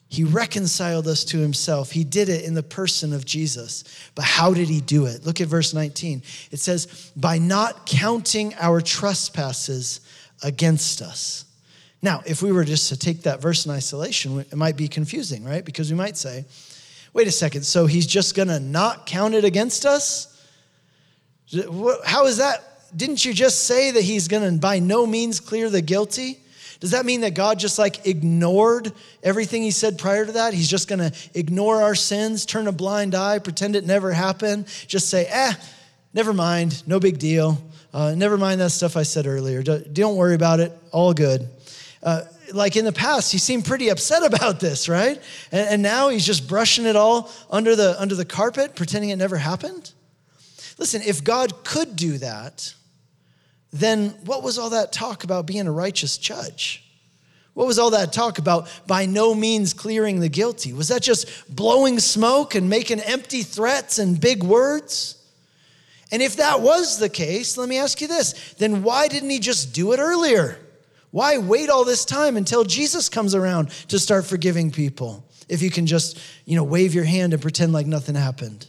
He 0.08 0.22
reconciled 0.22 1.08
us 1.08 1.24
to 1.24 1.38
himself. 1.38 1.90
He 1.90 2.04
did 2.04 2.28
it 2.28 2.44
in 2.44 2.54
the 2.54 2.62
person 2.62 3.12
of 3.12 3.24
Jesus. 3.24 3.82
But 4.14 4.24
how 4.24 4.54
did 4.54 4.68
he 4.68 4.80
do 4.80 5.06
it? 5.06 5.26
Look 5.26 5.40
at 5.40 5.48
verse 5.48 5.74
19. 5.74 6.22
It 6.52 6.60
says, 6.60 7.10
by 7.16 7.38
not 7.38 7.86
counting 7.86 8.54
our 8.54 8.80
trespasses 8.80 10.00
against 10.44 11.02
us. 11.02 11.44
Now, 12.02 12.22
if 12.24 12.40
we 12.40 12.52
were 12.52 12.64
just 12.64 12.88
to 12.90 12.96
take 12.96 13.22
that 13.22 13.42
verse 13.42 13.66
in 13.66 13.72
isolation, 13.72 14.38
it 14.38 14.56
might 14.56 14.76
be 14.76 14.86
confusing, 14.86 15.44
right? 15.44 15.64
Because 15.64 15.90
we 15.90 15.96
might 15.96 16.16
say, 16.16 16.44
wait 17.18 17.26
a 17.26 17.32
second, 17.32 17.64
so 17.64 17.86
he's 17.86 18.06
just 18.06 18.36
going 18.36 18.46
to 18.46 18.60
not 18.60 19.04
count 19.04 19.34
it 19.34 19.44
against 19.44 19.84
us? 19.84 20.40
How 22.04 22.26
is 22.26 22.36
that? 22.36 22.62
Didn't 22.96 23.24
you 23.24 23.34
just 23.34 23.64
say 23.64 23.90
that 23.90 24.04
he's 24.04 24.28
going 24.28 24.48
to 24.48 24.60
by 24.60 24.78
no 24.78 25.04
means 25.04 25.40
clear 25.40 25.68
the 25.68 25.82
guilty? 25.82 26.38
Does 26.78 26.92
that 26.92 27.04
mean 27.04 27.22
that 27.22 27.34
God 27.34 27.58
just 27.58 27.76
like 27.76 28.06
ignored 28.06 28.92
everything 29.20 29.64
he 29.64 29.72
said 29.72 29.98
prior 29.98 30.26
to 30.26 30.32
that? 30.32 30.54
He's 30.54 30.70
just 30.70 30.86
going 30.86 31.10
to 31.10 31.12
ignore 31.34 31.82
our 31.82 31.96
sins, 31.96 32.46
turn 32.46 32.68
a 32.68 32.72
blind 32.72 33.16
eye, 33.16 33.40
pretend 33.40 33.74
it 33.74 33.84
never 33.84 34.12
happened, 34.12 34.66
just 34.86 35.10
say, 35.10 35.26
eh, 35.28 35.54
never 36.14 36.32
mind, 36.32 36.86
no 36.86 37.00
big 37.00 37.18
deal. 37.18 37.58
Uh, 37.92 38.14
never 38.16 38.38
mind 38.38 38.60
that 38.60 38.70
stuff 38.70 38.96
I 38.96 39.02
said 39.02 39.26
earlier. 39.26 39.64
Don't 39.64 40.14
worry 40.14 40.36
about 40.36 40.60
it, 40.60 40.70
all 40.92 41.12
good. 41.12 41.48
Uh, 42.00 42.22
like 42.52 42.76
in 42.76 42.84
the 42.84 42.92
past, 42.92 43.32
he 43.32 43.38
seemed 43.38 43.64
pretty 43.64 43.88
upset 43.88 44.22
about 44.34 44.60
this, 44.60 44.88
right? 44.88 45.20
And, 45.52 45.68
and 45.68 45.82
now 45.82 46.08
he's 46.08 46.26
just 46.26 46.48
brushing 46.48 46.86
it 46.86 46.96
all 46.96 47.30
under 47.50 47.76
the, 47.76 48.00
under 48.00 48.14
the 48.14 48.24
carpet, 48.24 48.74
pretending 48.74 49.10
it 49.10 49.16
never 49.16 49.36
happened. 49.36 49.92
Listen, 50.78 51.02
if 51.02 51.24
God 51.24 51.64
could 51.64 51.96
do 51.96 52.18
that, 52.18 52.74
then 53.72 54.10
what 54.24 54.42
was 54.42 54.58
all 54.58 54.70
that 54.70 54.92
talk 54.92 55.24
about 55.24 55.46
being 55.46 55.66
a 55.66 55.72
righteous 55.72 56.16
judge? 56.16 56.84
What 57.54 57.66
was 57.66 57.78
all 57.78 57.90
that 57.90 58.12
talk 58.12 58.38
about 58.38 58.68
by 58.86 59.04
no 59.04 59.34
means 59.34 59.74
clearing 59.74 60.20
the 60.20 60.28
guilty? 60.28 60.72
Was 60.72 60.88
that 60.88 61.02
just 61.02 61.54
blowing 61.54 61.98
smoke 61.98 62.54
and 62.54 62.70
making 62.70 63.00
empty 63.00 63.42
threats 63.42 63.98
and 63.98 64.20
big 64.20 64.44
words? 64.44 65.16
And 66.12 66.22
if 66.22 66.36
that 66.36 66.60
was 66.60 66.98
the 66.98 67.08
case, 67.08 67.58
let 67.58 67.68
me 67.68 67.78
ask 67.78 68.00
you 68.00 68.06
this 68.06 68.54
then 68.54 68.84
why 68.84 69.08
didn't 69.08 69.30
he 69.30 69.40
just 69.40 69.74
do 69.74 69.92
it 69.92 69.98
earlier? 69.98 70.58
Why 71.10 71.38
wait 71.38 71.70
all 71.70 71.84
this 71.84 72.04
time 72.04 72.36
until 72.36 72.64
Jesus 72.64 73.08
comes 73.08 73.34
around 73.34 73.70
to 73.88 73.98
start 73.98 74.26
forgiving 74.26 74.70
people? 74.70 75.24
If 75.48 75.62
you 75.62 75.70
can 75.70 75.86
just, 75.86 76.20
you 76.44 76.56
know, 76.56 76.64
wave 76.64 76.94
your 76.94 77.04
hand 77.04 77.32
and 77.32 77.40
pretend 77.40 77.72
like 77.72 77.86
nothing 77.86 78.14
happened. 78.14 78.68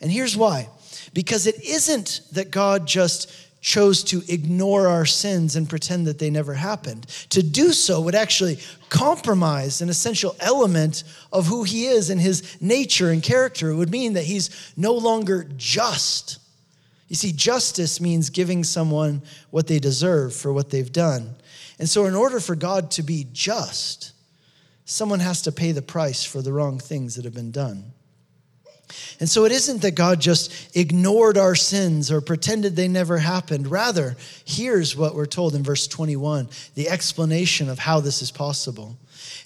And 0.00 0.10
here's 0.10 0.36
why. 0.36 0.68
Because 1.14 1.46
it 1.46 1.62
isn't 1.64 2.22
that 2.32 2.50
God 2.50 2.86
just 2.86 3.32
chose 3.60 4.02
to 4.02 4.20
ignore 4.28 4.88
our 4.88 5.06
sins 5.06 5.54
and 5.54 5.68
pretend 5.68 6.08
that 6.08 6.18
they 6.18 6.28
never 6.28 6.52
happened. 6.52 7.06
To 7.30 7.44
do 7.44 7.72
so 7.72 8.00
would 8.00 8.16
actually 8.16 8.58
compromise 8.88 9.80
an 9.80 9.88
essential 9.88 10.34
element 10.40 11.04
of 11.32 11.46
who 11.46 11.62
he 11.62 11.86
is 11.86 12.10
and 12.10 12.20
his 12.20 12.60
nature 12.60 13.10
and 13.10 13.22
character. 13.22 13.70
It 13.70 13.76
would 13.76 13.90
mean 13.90 14.14
that 14.14 14.24
he's 14.24 14.72
no 14.76 14.92
longer 14.94 15.48
just. 15.56 16.40
You 17.06 17.14
see, 17.14 17.30
justice 17.30 18.00
means 18.00 18.30
giving 18.30 18.64
someone 18.64 19.22
what 19.50 19.68
they 19.68 19.78
deserve 19.78 20.34
for 20.34 20.52
what 20.52 20.70
they've 20.70 20.92
done. 20.92 21.36
And 21.82 21.90
so, 21.90 22.06
in 22.06 22.14
order 22.14 22.38
for 22.38 22.54
God 22.54 22.92
to 22.92 23.02
be 23.02 23.26
just, 23.32 24.12
someone 24.84 25.18
has 25.18 25.42
to 25.42 25.50
pay 25.50 25.72
the 25.72 25.82
price 25.82 26.22
for 26.22 26.40
the 26.40 26.52
wrong 26.52 26.78
things 26.78 27.16
that 27.16 27.24
have 27.24 27.34
been 27.34 27.50
done. 27.50 27.90
And 29.18 29.28
so 29.28 29.46
it 29.46 29.50
isn't 29.50 29.82
that 29.82 29.96
God 29.96 30.20
just 30.20 30.76
ignored 30.76 31.36
our 31.36 31.56
sins 31.56 32.12
or 32.12 32.20
pretended 32.20 32.76
they 32.76 32.86
never 32.86 33.18
happened. 33.18 33.66
Rather, 33.66 34.16
here's 34.44 34.94
what 34.94 35.16
we're 35.16 35.26
told 35.26 35.56
in 35.56 35.64
verse 35.64 35.88
21 35.88 36.50
the 36.76 36.88
explanation 36.88 37.68
of 37.68 37.80
how 37.80 37.98
this 37.98 38.22
is 38.22 38.30
possible. 38.30 38.96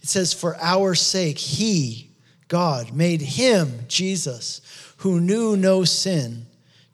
It 0.02 0.10
says, 0.10 0.34
For 0.34 0.58
our 0.60 0.94
sake, 0.94 1.38
He, 1.38 2.10
God, 2.48 2.92
made 2.92 3.22
Him, 3.22 3.86
Jesus, 3.88 4.60
who 4.98 5.22
knew 5.22 5.56
no 5.56 5.84
sin, 5.84 6.44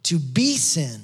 to 0.04 0.20
be 0.20 0.56
sin, 0.56 1.00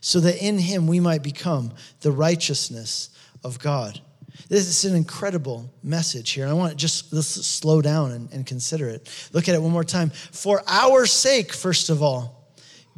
so 0.00 0.20
that 0.20 0.40
in 0.40 0.60
Him 0.60 0.86
we 0.86 1.00
might 1.00 1.24
become 1.24 1.72
the 2.02 2.12
righteousness 2.12 3.10
of 3.44 3.58
God. 3.58 4.00
This 4.48 4.66
is 4.66 4.90
an 4.90 4.96
incredible 4.96 5.72
message 5.82 6.30
here. 6.30 6.46
I 6.46 6.52
want 6.52 6.70
to 6.70 6.76
just 6.76 7.12
let's 7.12 7.26
slow 7.26 7.82
down 7.82 8.12
and, 8.12 8.32
and 8.32 8.46
consider 8.46 8.88
it. 8.88 9.08
Look 9.32 9.48
at 9.48 9.54
it 9.54 9.62
one 9.62 9.72
more 9.72 9.84
time. 9.84 10.10
For 10.10 10.62
our 10.66 11.06
sake, 11.06 11.52
first 11.52 11.90
of 11.90 12.02
all, 12.02 12.52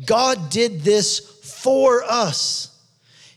God 0.05 0.51
did 0.51 0.83
this 0.83 1.19
for 1.63 2.03
us. 2.05 2.69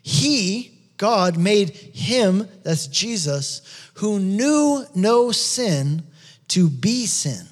He, 0.01 0.79
God, 0.97 1.37
made 1.37 1.69
him, 1.69 2.47
that's 2.63 2.87
Jesus, 2.87 3.61
who 3.95 4.19
knew 4.19 4.85
no 4.93 5.31
sin, 5.31 6.03
to 6.49 6.69
be 6.69 7.05
sin 7.05 7.47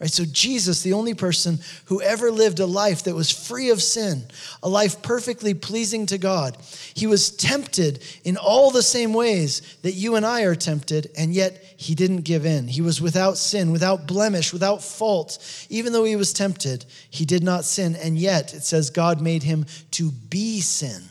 Right? 0.00 0.10
So, 0.10 0.24
Jesus, 0.24 0.82
the 0.82 0.92
only 0.92 1.14
person 1.14 1.60
who 1.84 2.02
ever 2.02 2.30
lived 2.30 2.58
a 2.58 2.66
life 2.66 3.04
that 3.04 3.14
was 3.14 3.30
free 3.30 3.70
of 3.70 3.80
sin, 3.80 4.24
a 4.62 4.68
life 4.68 5.02
perfectly 5.02 5.54
pleasing 5.54 6.06
to 6.06 6.18
God, 6.18 6.58
he 6.94 7.06
was 7.06 7.30
tempted 7.30 8.02
in 8.24 8.36
all 8.36 8.72
the 8.72 8.82
same 8.82 9.12
ways 9.12 9.76
that 9.82 9.92
you 9.92 10.16
and 10.16 10.26
I 10.26 10.42
are 10.42 10.56
tempted, 10.56 11.10
and 11.16 11.32
yet 11.32 11.62
he 11.76 11.94
didn't 11.94 12.22
give 12.22 12.44
in. 12.44 12.66
He 12.66 12.80
was 12.80 13.00
without 13.00 13.38
sin, 13.38 13.70
without 13.70 14.06
blemish, 14.06 14.52
without 14.52 14.82
fault. 14.82 15.38
Even 15.70 15.92
though 15.92 16.04
he 16.04 16.16
was 16.16 16.32
tempted, 16.32 16.84
he 17.08 17.24
did 17.24 17.44
not 17.44 17.64
sin, 17.64 17.94
and 17.94 18.18
yet 18.18 18.52
it 18.52 18.64
says 18.64 18.90
God 18.90 19.20
made 19.20 19.44
him 19.44 19.64
to 19.92 20.10
be 20.10 20.60
sin. 20.60 21.04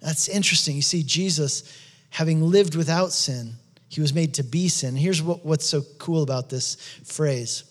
That's 0.00 0.28
interesting. 0.28 0.76
You 0.76 0.82
see, 0.82 1.02
Jesus, 1.02 1.76
having 2.10 2.40
lived 2.40 2.76
without 2.76 3.10
sin, 3.10 3.54
he 3.88 4.00
was 4.00 4.14
made 4.14 4.34
to 4.34 4.44
be 4.44 4.68
sin. 4.68 4.94
Here's 4.94 5.20
what, 5.20 5.44
what's 5.44 5.66
so 5.66 5.82
cool 5.98 6.22
about 6.22 6.48
this 6.48 6.76
phrase 7.04 7.64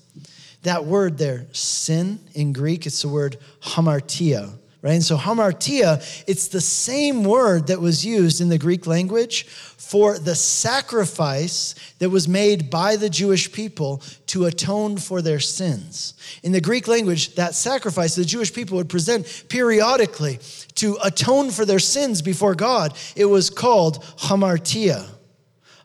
that 0.64 0.86
word 0.86 1.18
there, 1.18 1.48
sin 1.52 2.20
in 2.34 2.54
Greek, 2.54 2.86
it's 2.86 3.02
the 3.02 3.08
word 3.08 3.38
hamartia, 3.62 4.52
right? 4.82 4.94
And 4.94 5.04
so 5.04 5.18
hamartia, 5.18 6.24
it's 6.28 6.50
the 6.50 6.62
same 6.62 7.24
word 7.24 7.68
that 7.68 7.80
was 7.80 8.06
used 8.06 8.42
in 8.42 8.50
the 8.50 8.58
Greek 8.58 8.86
language 8.86 9.46
for 9.46 10.20
the 10.20 10.36
sacrifice 10.36 11.76
that 12.00 12.10
was 12.10 12.28
made 12.28 12.70
by 12.70 12.96
the 12.96 13.10
Jewish 13.10 13.52
people 13.52 14.04
to 14.28 14.46
atone 14.46 14.98
for 14.98 15.22
their 15.22 15.40
sins. 15.40 16.14
In 16.44 16.52
the 16.52 16.62
Greek 16.62 16.88
language, 16.88 17.36
that 17.36 17.56
sacrifice 17.56 18.16
the 18.16 18.26
Jewish 18.26 18.54
people 18.54 18.78
would 18.78 18.90
present 18.90 19.46
periodically 19.50 20.40
to 20.76 20.98
atone 21.04 21.52
for 21.52 21.66
their 21.66 21.80
sins 21.80 22.22
before 22.22 22.54
God, 22.54 22.96
it 23.16 23.26
was 23.26 23.50
called 23.50 24.04
hamartia 24.18 25.10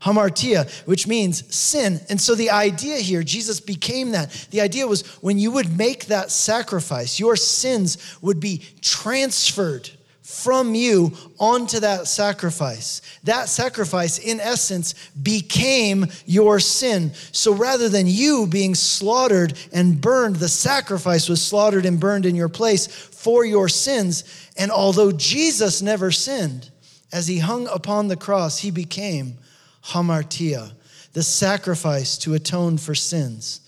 hamartia, 0.05 0.71
which 0.87 1.07
means 1.07 1.55
sin. 1.55 2.01
And 2.09 2.21
so 2.21 2.35
the 2.35 2.51
idea 2.51 2.97
here, 2.97 3.23
Jesus 3.23 3.61
became 3.61 4.11
that. 4.12 4.31
The 4.51 4.61
idea 4.61 4.87
was 4.87 5.03
when 5.23 5.38
you 5.38 5.51
would 5.53 5.79
make 5.79 6.07
that 6.07 6.31
sacrifice, 6.31 7.19
your 7.19 7.37
sins 7.37 8.19
would 8.21 8.38
be 8.38 8.62
transferred 8.83 9.90
from 10.23 10.75
you 10.75 11.12
onto 11.38 11.81
that 11.81 12.07
sacrifice. 12.07 13.03
That 13.25 13.49
sacrifice, 13.49 14.19
in 14.19 14.40
essence, 14.40 14.95
became 15.23 16.07
your 16.27 16.61
sin. 16.61 17.12
So 17.33 17.55
rather 17.55 17.88
than 17.88 18.07
you 18.07 18.47
being 18.47 18.75
slaughtered 18.75 19.59
and 19.73 20.01
burned, 20.01 20.37
the 20.37 20.49
sacrifice 20.49 21.29
was 21.29 21.43
slaughtered 21.47 21.87
and 21.87 22.01
burned 22.01 22.27
in 22.27 22.35
your 22.35 22.49
place 22.49 22.87
for 22.87 23.45
your 23.45 23.69
sins. 23.69 24.25
And 24.57 24.71
although 24.71 25.12
Jesus 25.12 25.83
never 25.83 26.11
sinned, 26.11 26.71
as 27.12 27.29
he 27.29 27.38
hung 27.38 27.69
upon 27.69 28.09
the 28.09 28.17
cross, 28.17 28.59
he 28.59 28.71
became 28.71 29.38
hamartia, 29.87 30.73
the 31.12 31.23
sacrifice 31.23 32.18
to 32.18 32.35
atone 32.35 32.79
for 32.79 32.94
sins. 32.94 33.61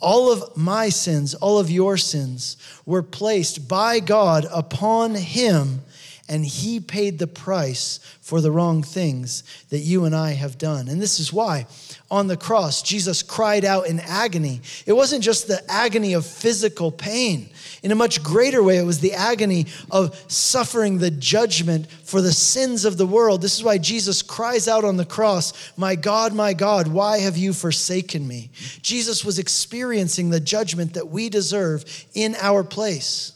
All 0.00 0.32
of 0.32 0.56
my 0.56 0.88
sins, 0.88 1.34
all 1.34 1.58
of 1.58 1.70
your 1.70 1.96
sins 1.96 2.56
were 2.84 3.02
placed 3.02 3.68
by 3.68 4.00
God 4.00 4.46
upon 4.52 5.14
him, 5.14 5.82
and 6.28 6.46
he 6.46 6.78
paid 6.78 7.18
the 7.18 7.26
price 7.26 7.98
for 8.20 8.40
the 8.40 8.50
wrong 8.50 8.82
things 8.82 9.42
that 9.70 9.80
you 9.80 10.04
and 10.04 10.14
I 10.14 10.32
have 10.32 10.56
done. 10.56 10.88
And 10.88 11.02
this 11.02 11.18
is 11.18 11.32
why 11.32 11.66
on 12.10 12.28
the 12.28 12.36
cross, 12.36 12.80
Jesus 12.80 13.22
cried 13.22 13.64
out 13.64 13.86
in 13.86 13.98
agony. 14.00 14.60
It 14.86 14.92
wasn't 14.92 15.24
just 15.24 15.48
the 15.48 15.62
agony 15.70 16.12
of 16.12 16.24
physical 16.24 16.92
pain. 16.92 17.50
In 17.82 17.90
a 17.90 17.96
much 17.96 18.22
greater 18.22 18.62
way, 18.62 18.78
it 18.78 18.84
was 18.84 19.00
the 19.00 19.14
agony 19.14 19.66
of 19.90 20.14
suffering 20.30 20.98
the 20.98 21.10
judgment 21.10 21.90
for 21.90 22.20
the 22.20 22.32
sins 22.32 22.84
of 22.84 22.98
the 22.98 23.06
world. 23.06 23.42
This 23.42 23.56
is 23.56 23.64
why 23.64 23.78
Jesus 23.78 24.22
cries 24.22 24.68
out 24.68 24.84
on 24.84 24.96
the 24.96 25.04
cross, 25.04 25.72
My 25.76 25.96
God, 25.96 26.32
my 26.32 26.54
God, 26.54 26.86
why 26.86 27.18
have 27.18 27.36
you 27.36 27.52
forsaken 27.52 28.26
me? 28.26 28.50
Jesus 28.82 29.24
was 29.24 29.40
experiencing 29.40 30.30
the 30.30 30.40
judgment 30.40 30.94
that 30.94 31.08
we 31.08 31.28
deserve 31.28 31.84
in 32.14 32.36
our 32.36 32.62
place. 32.62 33.32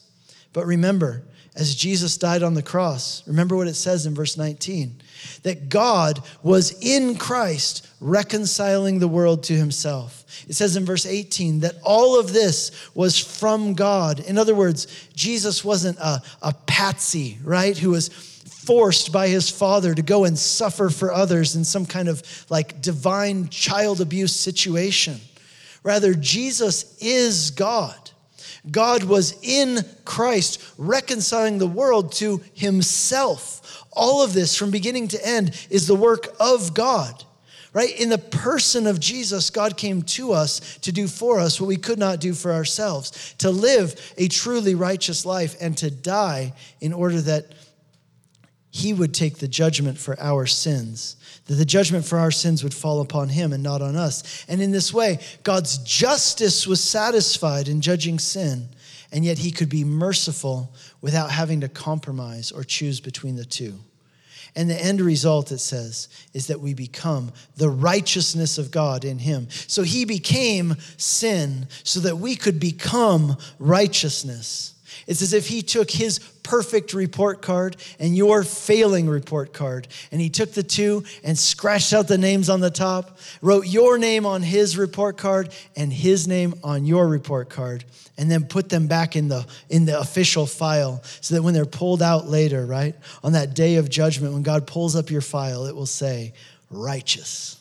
But 0.53 0.67
remember, 0.67 1.25
as 1.57 1.75
Jesus 1.75 2.19
died 2.19 2.43
on 2.43 2.55
the 2.55 2.63
cross, 2.63 3.27
remember 3.27 3.57
what 3.57 3.69
it 3.69 3.75
says 3.75 4.07
in 4.07 4.15
verse 4.15 4.37
19 4.37 5.01
that 5.43 5.69
God 5.69 6.23
was 6.43 6.79
in 6.83 7.17
Christ 7.17 7.89
reconciling 8.01 8.99
the 8.99 9.09
world 9.09 9.43
to 9.45 9.55
himself. 9.55 10.25
It 10.49 10.55
says 10.55 10.77
in 10.77 10.85
verse 10.85 11.07
18 11.07 11.61
that 11.61 11.77
all 11.83 12.21
of 12.21 12.33
this 12.33 12.91
was 12.95 13.19
from 13.19 13.75
God. 13.75 14.21
In 14.21 14.39
other 14.39 14.55
words, 14.55 15.09
Jesus 15.15 15.65
wasn't 15.65 15.99
a, 15.99 16.23
a 16.43 16.53
patsy, 16.67 17.39
right, 17.43 17.77
who 17.77 17.91
was 17.91 18.09
forced 18.09 19.13
by 19.13 19.29
his 19.29 19.49
father 19.49 19.95
to 19.95 20.03
go 20.03 20.25
and 20.25 20.39
suffer 20.39 20.91
for 20.91 21.13
others 21.13 21.57
in 21.57 21.65
some 21.65 21.87
kind 21.87 22.09
of 22.09 22.23
like 22.51 22.83
divine 22.83 23.49
child 23.49 24.01
abuse 24.01 24.35
situation. 24.35 25.19
Rather, 25.83 26.15
Jesus 26.15 26.99
is 27.01 27.53
God. 27.53 28.11
God 28.71 29.05
was 29.05 29.39
in 29.43 29.85
Christ, 30.05 30.63
reconciling 30.77 31.59
the 31.59 31.67
world 31.67 32.13
to 32.13 32.43
himself. 32.55 33.85
All 33.93 34.23
of 34.23 34.33
this, 34.33 34.57
from 34.57 34.71
beginning 34.71 35.09
to 35.09 35.27
end, 35.27 35.67
is 35.71 35.87
the 35.87 35.95
work 35.95 36.35
of 36.41 36.75
God. 36.75 37.25
Right? 37.73 38.01
In 38.01 38.09
the 38.09 38.17
person 38.17 38.87
of 38.87 38.99
Jesus, 38.99 39.51
God 39.51 39.77
came 39.77 40.01
to 40.03 40.33
us 40.33 40.79
to 40.79 40.93
do 40.93 41.07
for 41.07 41.39
us 41.39 41.61
what 41.61 41.67
we 41.67 41.77
could 41.77 41.99
not 41.99 42.21
do 42.21 42.33
for 42.33 42.53
ourselves, 42.53 43.35
to 43.39 43.51
live 43.51 44.15
a 44.17 44.29
truly 44.29 44.75
righteous 44.75 45.27
life 45.27 45.57
and 45.61 45.77
to 45.77 45.91
die 45.91 46.55
in 46.81 46.95
order 46.95 47.21
that 47.21 47.53
he 48.71 48.93
would 48.93 49.15
take 49.15 49.39
the 49.39 49.49
judgment 49.49 49.99
for 49.99 50.19
our 50.21 50.47
sins, 50.47 51.16
that 51.47 51.55
the 51.55 51.65
judgment 51.65 52.05
for 52.05 52.19
our 52.19 52.31
sins 52.31 52.63
would 52.63 52.75
fall 52.75 53.01
upon 53.01 53.29
him 53.29 53.53
and 53.53 53.63
not 53.63 53.83
on 53.83 53.97
us. 53.97 54.45
And 54.49 54.61
in 54.61 54.73
this 54.73 54.93
way, 54.93 55.21
God's 55.43 55.79
justice 55.79 56.67
was 56.67 56.83
satisfied 56.83 57.69
in 57.69 57.81
judging 57.81 58.19
sin, 58.19 58.69
and 59.13 59.25
yet 59.25 59.39
he 59.39 59.51
could 59.51 59.69
be 59.69 59.85
merciful 59.85 60.73
without 61.01 61.31
having 61.31 61.61
to 61.61 61.69
compromise 61.69 62.51
or 62.51 62.65
choose 62.65 63.01
between 63.01 63.37
the 63.37 63.45
two. 63.45 63.79
And 64.57 64.71
the 64.71 64.83
end 64.83 65.03
result, 65.03 65.53
it 65.53 65.59
says, 65.59 66.09
is 66.33 66.47
that 66.47 66.61
we 66.61 66.73
become 66.73 67.31
the 67.57 67.69
righteousness 67.69 68.57
of 68.57 68.71
God 68.71 69.05
in 69.05 69.19
Him. 69.19 69.49
So 69.51 69.83
He 69.83 70.07
became 70.07 70.77
sin 70.97 71.69
so 71.85 72.01
that 72.01 72.17
we 72.17 72.37
could 72.37 72.59
become 72.59 73.37
righteousness. 73.59 74.75
It's 75.07 75.21
as 75.21 75.35
if 75.35 75.49
He 75.49 75.61
took 75.61 75.91
His 75.91 76.19
perfect 76.47 76.95
report 76.95 77.43
card 77.43 77.77
and 77.99 78.17
your 78.17 78.45
failing 78.45 79.09
report 79.09 79.53
card. 79.53 79.89
And 80.13 80.21
he 80.21 80.31
took 80.31 80.53
the 80.53 80.63
two 80.63 81.03
and 81.25 81.37
scratched 81.37 81.93
out 81.93 82.07
the 82.07 82.17
names 82.17 82.49
on 82.49 82.61
the 82.61 82.71
top, 82.71 83.19
wrote 83.43 83.67
your 83.67 83.99
name 83.99 84.25
on 84.25 84.43
his 84.43 84.79
report 84.79 85.17
card 85.17 85.53
and 85.75 85.93
his 85.93 86.29
name 86.29 86.55
on 86.63 86.87
your 86.87 87.09
report 87.09 87.51
card, 87.51 87.85
and 88.17 88.31
then 88.31 88.45
put 88.45 88.69
them 88.69 88.87
back 88.87 89.17
in 89.17 89.27
the, 89.27 89.45
in 89.69 89.87
the 89.87 89.99
official 89.99 90.47
file 90.47 91.03
so 91.21 91.35
that 91.35 91.43
when 91.43 91.53
they're 91.53 91.67
pulled 91.67 92.01
out 92.01 92.29
later, 92.29 92.65
right, 92.65 92.95
on 93.25 93.33
that 93.33 93.55
day 93.55 93.75
of 93.75 93.91
judgment, 93.91 94.33
when 94.33 94.43
God 94.43 94.69
pulls 94.69 94.95
up 94.95 95.11
your 95.11 95.23
file, 95.23 95.67
it 95.67 95.75
will 95.75 95.85
say, 95.85 96.33
righteous. 96.71 97.61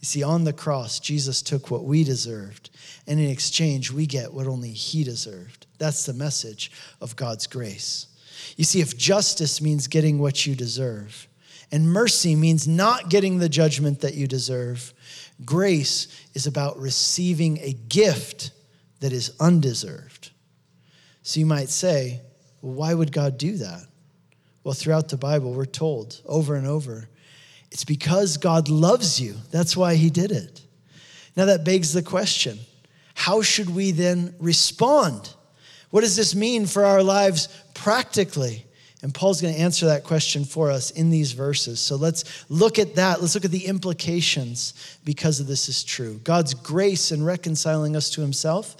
You 0.00 0.06
see, 0.06 0.22
on 0.22 0.44
the 0.44 0.52
cross, 0.52 1.00
Jesus 1.00 1.40
took 1.40 1.70
what 1.70 1.84
we 1.84 2.04
deserved, 2.04 2.68
and 3.06 3.18
in 3.18 3.30
exchange, 3.30 3.90
we 3.90 4.06
get 4.06 4.32
what 4.32 4.46
only 4.46 4.70
He 4.70 5.04
deserved. 5.04 5.66
That's 5.78 6.04
the 6.04 6.12
message 6.12 6.70
of 7.00 7.16
God's 7.16 7.46
grace. 7.46 8.06
You 8.56 8.64
see, 8.64 8.80
if 8.80 8.96
justice 8.96 9.60
means 9.60 9.86
getting 9.86 10.18
what 10.18 10.46
you 10.46 10.54
deserve, 10.54 11.28
and 11.72 11.90
mercy 11.90 12.34
means 12.34 12.66
not 12.66 13.10
getting 13.10 13.38
the 13.38 13.48
judgment 13.48 14.00
that 14.00 14.14
you 14.14 14.26
deserve, 14.26 14.92
grace 15.44 16.08
is 16.34 16.46
about 16.46 16.78
receiving 16.78 17.58
a 17.58 17.72
gift 17.72 18.50
that 19.00 19.12
is 19.12 19.32
undeserved. 19.40 20.30
So 21.22 21.40
you 21.40 21.46
might 21.46 21.68
say, 21.68 22.20
well, 22.60 22.74
why 22.74 22.94
would 22.94 23.12
God 23.12 23.38
do 23.38 23.56
that? 23.58 23.82
Well, 24.64 24.74
throughout 24.74 25.08
the 25.08 25.16
Bible, 25.16 25.52
we're 25.52 25.64
told 25.64 26.20
over 26.26 26.54
and 26.54 26.66
over 26.66 27.08
it's 27.70 27.84
because 27.84 28.36
God 28.36 28.68
loves 28.68 29.20
you. 29.20 29.36
That's 29.50 29.76
why 29.76 29.94
he 29.94 30.10
did 30.10 30.32
it. 30.32 30.60
Now, 31.36 31.44
that 31.46 31.64
begs 31.64 31.92
the 31.92 32.02
question 32.02 32.58
how 33.14 33.42
should 33.42 33.70
we 33.74 33.90
then 33.90 34.34
respond? 34.38 35.34
What 35.90 36.02
does 36.02 36.16
this 36.16 36.34
mean 36.34 36.66
for 36.66 36.84
our 36.84 37.02
lives 37.02 37.48
practically? 37.82 38.66
And 39.02 39.14
Paul's 39.14 39.40
going 39.40 39.54
to 39.54 39.60
answer 39.60 39.86
that 39.86 40.04
question 40.04 40.44
for 40.44 40.70
us 40.70 40.90
in 40.90 41.08
these 41.08 41.32
verses. 41.32 41.80
So 41.80 41.96
let's 41.96 42.44
look 42.50 42.78
at 42.78 42.96
that. 42.96 43.22
Let's 43.22 43.34
look 43.34 43.46
at 43.46 43.50
the 43.50 43.64
implications 43.64 44.98
because 45.04 45.40
of 45.40 45.46
this 45.46 45.70
is 45.70 45.82
true. 45.82 46.20
God's 46.22 46.52
grace 46.52 47.10
in 47.10 47.24
reconciling 47.24 47.96
us 47.96 48.10
to 48.10 48.20
himself, 48.20 48.76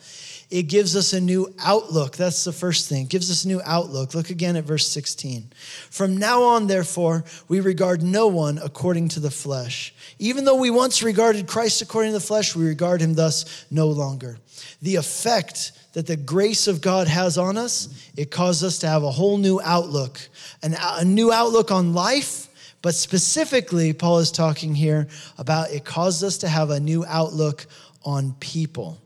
it 0.51 0.65
gives 0.65 0.97
us 0.97 1.13
a 1.13 1.21
new 1.21 1.55
outlook. 1.61 2.17
That's 2.17 2.43
the 2.43 2.53
first 2.53 2.89
thing. 2.89 3.05
It 3.05 3.09
gives 3.09 3.31
us 3.31 3.45
a 3.45 3.49
new 3.49 3.61
outlook. 3.65 4.15
Look 4.15 4.31
again 4.31 4.57
at 4.57 4.65
verse 4.65 4.87
16. 4.89 5.53
From 5.91 6.17
now 6.17 6.43
on, 6.43 6.67
therefore, 6.67 7.25
we 7.49 7.61
regard 7.61 8.03
no 8.03 8.27
one 8.27 8.59
according 8.59 9.09
to 9.11 9.21
the 9.21 9.31
flesh. 9.31 9.95
Even 10.19 10.45
though 10.45 10.57
we 10.57 10.71
once 10.71 11.03
regarded 11.03 11.47
Christ 11.47 11.83
according 11.83 12.11
to 12.11 12.19
the 12.19 12.25
flesh, 12.25 12.57
we 12.57 12.67
regard 12.67 13.01
him 13.01 13.15
thus 13.15 13.65
no 13.71 13.89
longer. 13.89 14.39
The 14.83 14.97
effect 14.97 15.73
that 15.93 16.09
the 16.09 16.17
grace 16.17 16.67
of 16.67 16.81
God 16.81 17.07
has 17.07 17.39
on 17.39 17.57
us, 17.57 17.89
it 18.17 18.33
caused 18.33 18.65
us 18.65 18.79
to 18.81 18.89
have 18.89 19.05
a 19.05 19.11
whole 19.11 19.39
new 19.39 19.61
outlook, 19.63 20.21
an, 20.63 20.75
a 20.79 21.05
new 21.05 21.33
outlook 21.33 21.71
on 21.71 21.95
life. 21.95 22.49
But 22.83 22.95
specifically, 22.95 23.93
Paul 23.93 24.19
is 24.19 24.33
talking 24.33 24.75
here 24.75 25.07
about 25.39 25.71
it 25.71 25.85
caused 25.85 26.25
us 26.25 26.39
to 26.39 26.49
have 26.49 26.71
a 26.71 26.81
new 26.81 27.05
outlook 27.07 27.67
on 28.05 28.35
people. 28.41 29.01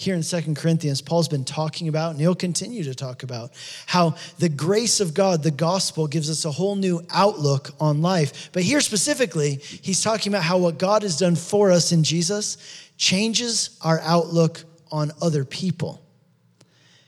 Here 0.00 0.14
in 0.14 0.22
Second 0.22 0.54
Corinthians, 0.54 1.02
Paul's 1.02 1.26
been 1.26 1.44
talking 1.44 1.88
about, 1.88 2.12
and 2.12 2.20
he'll 2.20 2.36
continue 2.36 2.84
to 2.84 2.94
talk 2.94 3.24
about, 3.24 3.50
how 3.84 4.14
the 4.38 4.48
grace 4.48 5.00
of 5.00 5.12
God, 5.12 5.42
the 5.42 5.50
gospel, 5.50 6.06
gives 6.06 6.30
us 6.30 6.44
a 6.44 6.52
whole 6.52 6.76
new 6.76 7.02
outlook 7.10 7.70
on 7.80 8.00
life. 8.00 8.50
But 8.52 8.62
here 8.62 8.80
specifically, 8.80 9.56
he's 9.56 10.00
talking 10.00 10.32
about 10.32 10.44
how 10.44 10.58
what 10.58 10.78
God 10.78 11.02
has 11.02 11.16
done 11.16 11.34
for 11.34 11.72
us 11.72 11.90
in 11.90 12.04
Jesus 12.04 12.58
changes 12.96 13.76
our 13.82 13.98
outlook 14.04 14.62
on 14.92 15.10
other 15.20 15.44
people. 15.44 16.00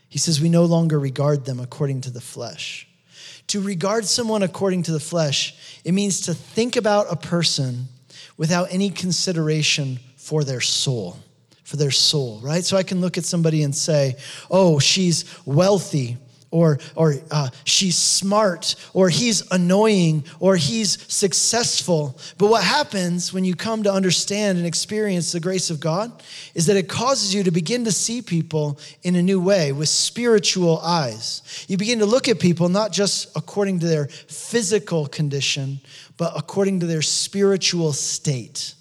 He 0.09 0.18
says 0.18 0.40
we 0.40 0.48
no 0.48 0.64
longer 0.64 0.98
regard 0.98 1.44
them 1.44 1.61
according 1.61 2.00
to 2.00 2.11
the 2.11 2.20
flesh. 2.20 2.88
To 3.46 3.61
regard 3.61 4.05
someone 4.05 4.42
according 4.42 4.83
to 4.85 4.92
the 4.92 4.98
flesh, 4.98 5.81
it 5.85 5.92
means 5.92 6.22
to 6.22 6.35
think 6.35 6.74
about 6.74 7.07
a 7.09 7.14
person 7.14 7.87
without 8.37 8.66
any 8.72 8.90
consideration 8.90 10.00
for 10.16 10.42
their 10.42 10.61
soul, 10.61 11.20
for 11.70 11.76
their 11.76 11.92
soul, 11.92 12.40
right? 12.42 12.64
So 12.64 12.76
I 12.76 12.83
can 12.83 13.00
look 13.00 13.16
at 13.16 13.24
somebody 13.24 13.62
and 13.62 13.72
say, 13.72 14.16
oh, 14.50 14.80
she's 14.80 15.24
wealthy 15.46 16.16
or, 16.50 16.80
or 16.96 17.14
uh, 17.30 17.48
she's 17.62 17.96
smart, 17.96 18.74
or 18.92 19.09
he's 19.09 19.48
annoying, 19.52 20.24
or 20.40 20.56
he's 20.56 21.00
successful. 21.06 22.18
But 22.38 22.48
what 22.48 22.64
happens 22.64 23.33
when 23.33 23.44
you 23.44 23.54
come 23.54 23.85
to 23.85 23.92
understand 23.92 24.59
and 24.59 24.66
experience 24.66 25.30
the 25.30 25.38
grace 25.38 25.70
of 25.70 25.78
God 25.78 26.11
is 26.56 26.66
that 26.66 26.76
it 26.76 26.88
causes 26.88 27.33
you 27.33 27.44
to 27.44 27.52
begin 27.52 27.85
to 27.85 27.92
see 27.92 28.20
people 28.20 28.80
in 29.04 29.14
a 29.14 29.22
new 29.22 29.40
way 29.40 29.70
with 29.70 29.88
spiritual 29.88 30.80
eyes. 30.80 31.64
You 31.68 31.76
begin 31.76 32.00
to 32.00 32.06
look 32.06 32.26
at 32.26 32.40
people 32.40 32.68
not 32.68 32.90
just 32.90 33.30
according 33.37 33.78
to 33.78 33.87
their 33.87 34.09
physical 34.09 35.06
condition, 35.06 35.80
but 36.16 36.33
according 36.35 36.80
to 36.80 36.87
their 36.87 37.02
spiritual 37.02 37.92
state. 37.92 38.74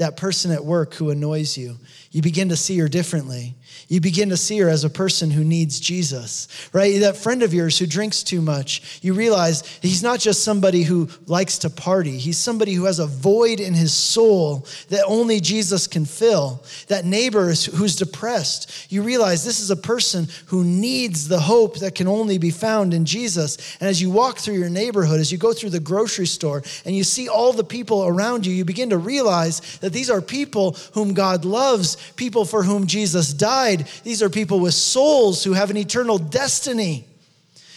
That 0.00 0.16
person 0.16 0.50
at 0.50 0.64
work 0.64 0.94
who 0.94 1.10
annoys 1.10 1.58
you, 1.58 1.76
you 2.10 2.22
begin 2.22 2.48
to 2.48 2.56
see 2.56 2.78
her 2.78 2.88
differently 2.88 3.54
you 3.88 4.00
begin 4.00 4.28
to 4.28 4.36
see 4.36 4.58
her 4.58 4.68
as 4.68 4.84
a 4.84 4.90
person 4.90 5.30
who 5.30 5.44
needs 5.44 5.80
Jesus, 5.80 6.48
right? 6.72 7.00
That 7.00 7.16
friend 7.16 7.42
of 7.42 7.52
yours 7.52 7.78
who 7.78 7.86
drinks 7.86 8.22
too 8.22 8.40
much, 8.40 9.00
you 9.02 9.14
realize 9.14 9.62
he's 9.82 10.02
not 10.02 10.20
just 10.20 10.44
somebody 10.44 10.82
who 10.82 11.08
likes 11.26 11.58
to 11.58 11.70
party, 11.70 12.18
he's 12.18 12.38
somebody 12.38 12.74
who 12.74 12.84
has 12.84 12.98
a 12.98 13.06
void 13.06 13.60
in 13.60 13.74
his 13.74 13.92
soul 13.92 14.66
that 14.88 15.04
only 15.06 15.40
Jesus 15.40 15.86
can 15.86 16.04
fill. 16.04 16.64
That 16.88 17.04
neighbor 17.04 17.46
who's 17.46 17.96
depressed, 17.96 18.92
you 18.92 19.02
realize 19.02 19.44
this 19.44 19.60
is 19.60 19.70
a 19.70 19.76
person 19.76 20.28
who 20.46 20.64
needs 20.64 21.28
the 21.28 21.40
hope 21.40 21.78
that 21.78 21.94
can 21.94 22.08
only 22.08 22.38
be 22.38 22.50
found 22.50 22.94
in 22.94 23.04
Jesus. 23.04 23.76
And 23.80 23.88
as 23.88 24.00
you 24.00 24.10
walk 24.10 24.38
through 24.38 24.54
your 24.54 24.70
neighborhood, 24.70 25.20
as 25.20 25.32
you 25.32 25.38
go 25.38 25.52
through 25.52 25.70
the 25.70 25.80
grocery 25.80 26.26
store, 26.26 26.62
and 26.84 26.94
you 26.94 27.04
see 27.04 27.28
all 27.28 27.52
the 27.52 27.64
people 27.64 28.06
around 28.06 28.46
you, 28.46 28.52
you 28.52 28.64
begin 28.64 28.90
to 28.90 28.98
realize 28.98 29.60
that 29.78 29.92
these 29.92 30.10
are 30.10 30.20
people 30.20 30.76
whom 30.94 31.14
God 31.14 31.44
loves, 31.44 31.96
people 32.16 32.44
for 32.44 32.62
whom 32.62 32.86
Jesus 32.86 33.32
died 33.60 33.86
these 34.04 34.22
are 34.22 34.30
people 34.30 34.60
with 34.60 34.74
souls 34.74 35.44
who 35.44 35.52
have 35.52 35.70
an 35.70 35.76
eternal 35.76 36.18
destiny. 36.18 37.06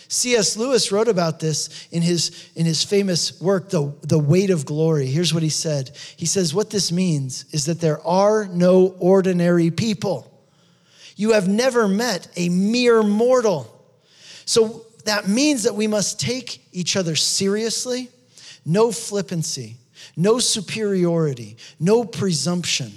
C.S. 0.08 0.58
Lewis 0.58 0.92
wrote 0.92 1.08
about 1.08 1.40
this 1.40 1.88
in 1.92 2.04
his, 2.04 2.52
in 2.56 2.66
his 2.66 2.84
famous 2.84 3.42
work, 3.42 3.70
the, 3.70 3.92
the 4.04 4.20
Weight 4.20 4.52
of 4.52 4.64
Glory. 4.66 5.08
Here's 5.08 5.34
what 5.34 5.42
he 5.44 5.50
said 5.50 5.92
He 6.18 6.26
says, 6.26 6.54
What 6.54 6.70
this 6.70 6.92
means 6.92 7.46
is 7.52 7.66
that 7.66 7.82
there 7.82 8.06
are 8.06 8.46
no 8.46 8.96
ordinary 9.00 9.72
people. 9.72 10.30
You 11.16 11.32
have 11.32 11.48
never 11.48 11.88
met 11.88 12.28
a 12.36 12.50
mere 12.50 13.04
mortal. 13.04 13.70
So 14.46 14.86
that 15.06 15.28
means 15.28 15.64
that 15.64 15.76
we 15.76 15.88
must 15.88 16.20
take 16.20 16.62
each 16.72 16.96
other 16.96 17.16
seriously, 17.16 18.10
no 18.66 18.92
flippancy, 18.92 19.78
no 20.16 20.40
superiority, 20.40 21.58
no 21.80 22.04
presumption. 22.04 22.92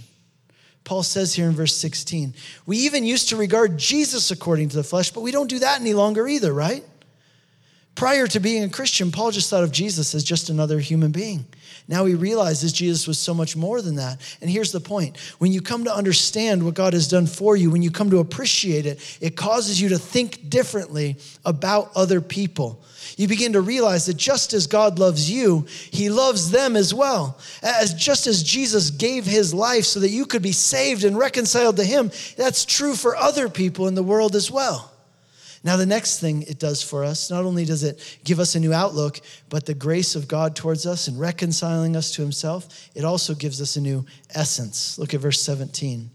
Paul 0.87 1.03
says 1.03 1.35
here 1.35 1.47
in 1.47 1.53
verse 1.53 1.77
16, 1.77 2.33
we 2.65 2.79
even 2.79 3.05
used 3.05 3.29
to 3.31 3.37
regard 3.37 3.77
Jesus 3.77 4.31
according 4.31 4.69
to 4.69 4.77
the 4.77 4.85
flesh, 4.85 5.11
but 5.11 5.21
we 5.21 5.33
don't 5.33 5.51
do 5.51 5.59
that 5.59 5.81
any 5.81 5.95
longer 5.95 6.29
either, 6.29 6.53
right? 6.53 6.85
Prior 7.97 8.29
to 8.29 8.39
being 8.39 8.63
a 8.63 8.69
Christian, 8.69 9.11
Paul 9.11 9.33
just 9.33 9.51
thought 9.51 9.65
of 9.65 9.73
Jesus 9.73 10.15
as 10.15 10.23
just 10.23 10.49
another 10.49 10.79
human 10.79 11.11
being. 11.11 11.45
Now 11.89 12.05
he 12.05 12.15
realizes 12.15 12.73
Jesus 12.73 13.07
was 13.07 13.19
so 13.19 13.33
much 13.33 13.57
more 13.57 13.81
than 13.81 13.97
that. 13.97 14.21
And 14.41 14.51
here's 14.51 14.73
the 14.73 14.81
point 14.81 15.17
when 15.39 15.53
you 15.53 15.61
come 15.61 15.85
to 15.85 15.95
understand 15.95 16.65
what 16.65 16.75
God 16.75 16.93
has 16.93 17.09
done 17.09 17.27
for 17.27 17.57
you, 17.57 17.71
when 17.71 17.83
you 17.83 17.91
come 17.91 18.11
to 18.11 18.19
appreciate 18.19 18.87
it, 18.87 19.19
it 19.21 19.37
causes 19.37 19.81
you 19.81 19.91
to 19.91 19.99
think 19.99 20.49
differently 20.49 21.17
about 21.45 21.93
other 21.95 22.21
people 22.21 22.83
you 23.17 23.29
begin 23.29 23.53
to 23.53 23.61
realize 23.61 24.07
that 24.07 24.17
just 24.17 24.53
as 24.53 24.67
God 24.67 24.99
loves 24.99 25.31
you, 25.31 25.67
He 25.91 26.11
loves 26.11 26.51
them 26.51 26.77
as 26.77 26.93
well. 26.93 27.39
As 27.63 27.95
just 27.95 28.27
as 28.27 28.43
Jesus 28.43 28.91
gave 28.91 29.25
His 29.25 29.55
life 29.55 29.85
so 29.85 30.01
that 30.01 30.11
you 30.11 30.27
could 30.27 30.43
be 30.43 30.53
saved 30.53 31.05
and 31.05 31.17
reconciled 31.17 31.77
to 31.77 31.85
Him, 31.85 32.11
that's 32.37 32.65
true 32.65 32.95
for 32.95 33.17
other 33.17 33.49
people 33.49 33.89
in 33.89 33.95
the 33.95 34.03
world 34.03 34.35
as 34.35 34.51
well. 34.51 34.93
Now, 35.67 35.77
the 35.77 35.85
next 35.85 36.21
thing 36.21 36.43
it 36.43 36.61
does 36.61 36.81
for 36.81 37.03
us, 37.03 37.29
not 37.29 37.45
only 37.45 37.65
does 37.65 37.83
it 37.83 38.19
give 38.23 38.39
us 38.39 38.55
a 38.55 38.61
new 38.61 38.73
outlook, 38.73 39.21
but 39.49 39.67
the 39.67 39.75
grace 39.75 40.15
of 40.15 40.29
God 40.29 40.55
towards 40.55 40.87
us 40.87 41.09
and 41.09 41.19
reconciling 41.19 41.97
us 41.97 42.13
to 42.13 42.23
Himself, 42.23 42.89
it 42.95 43.05
also 43.05 43.35
gives 43.35 43.61
us 43.61 43.75
a 43.75 43.81
new 43.81 44.07
essence. 44.31 44.97
Look 44.97 45.13
at 45.13 45.21
verse 45.21 45.43
17. 45.43 46.09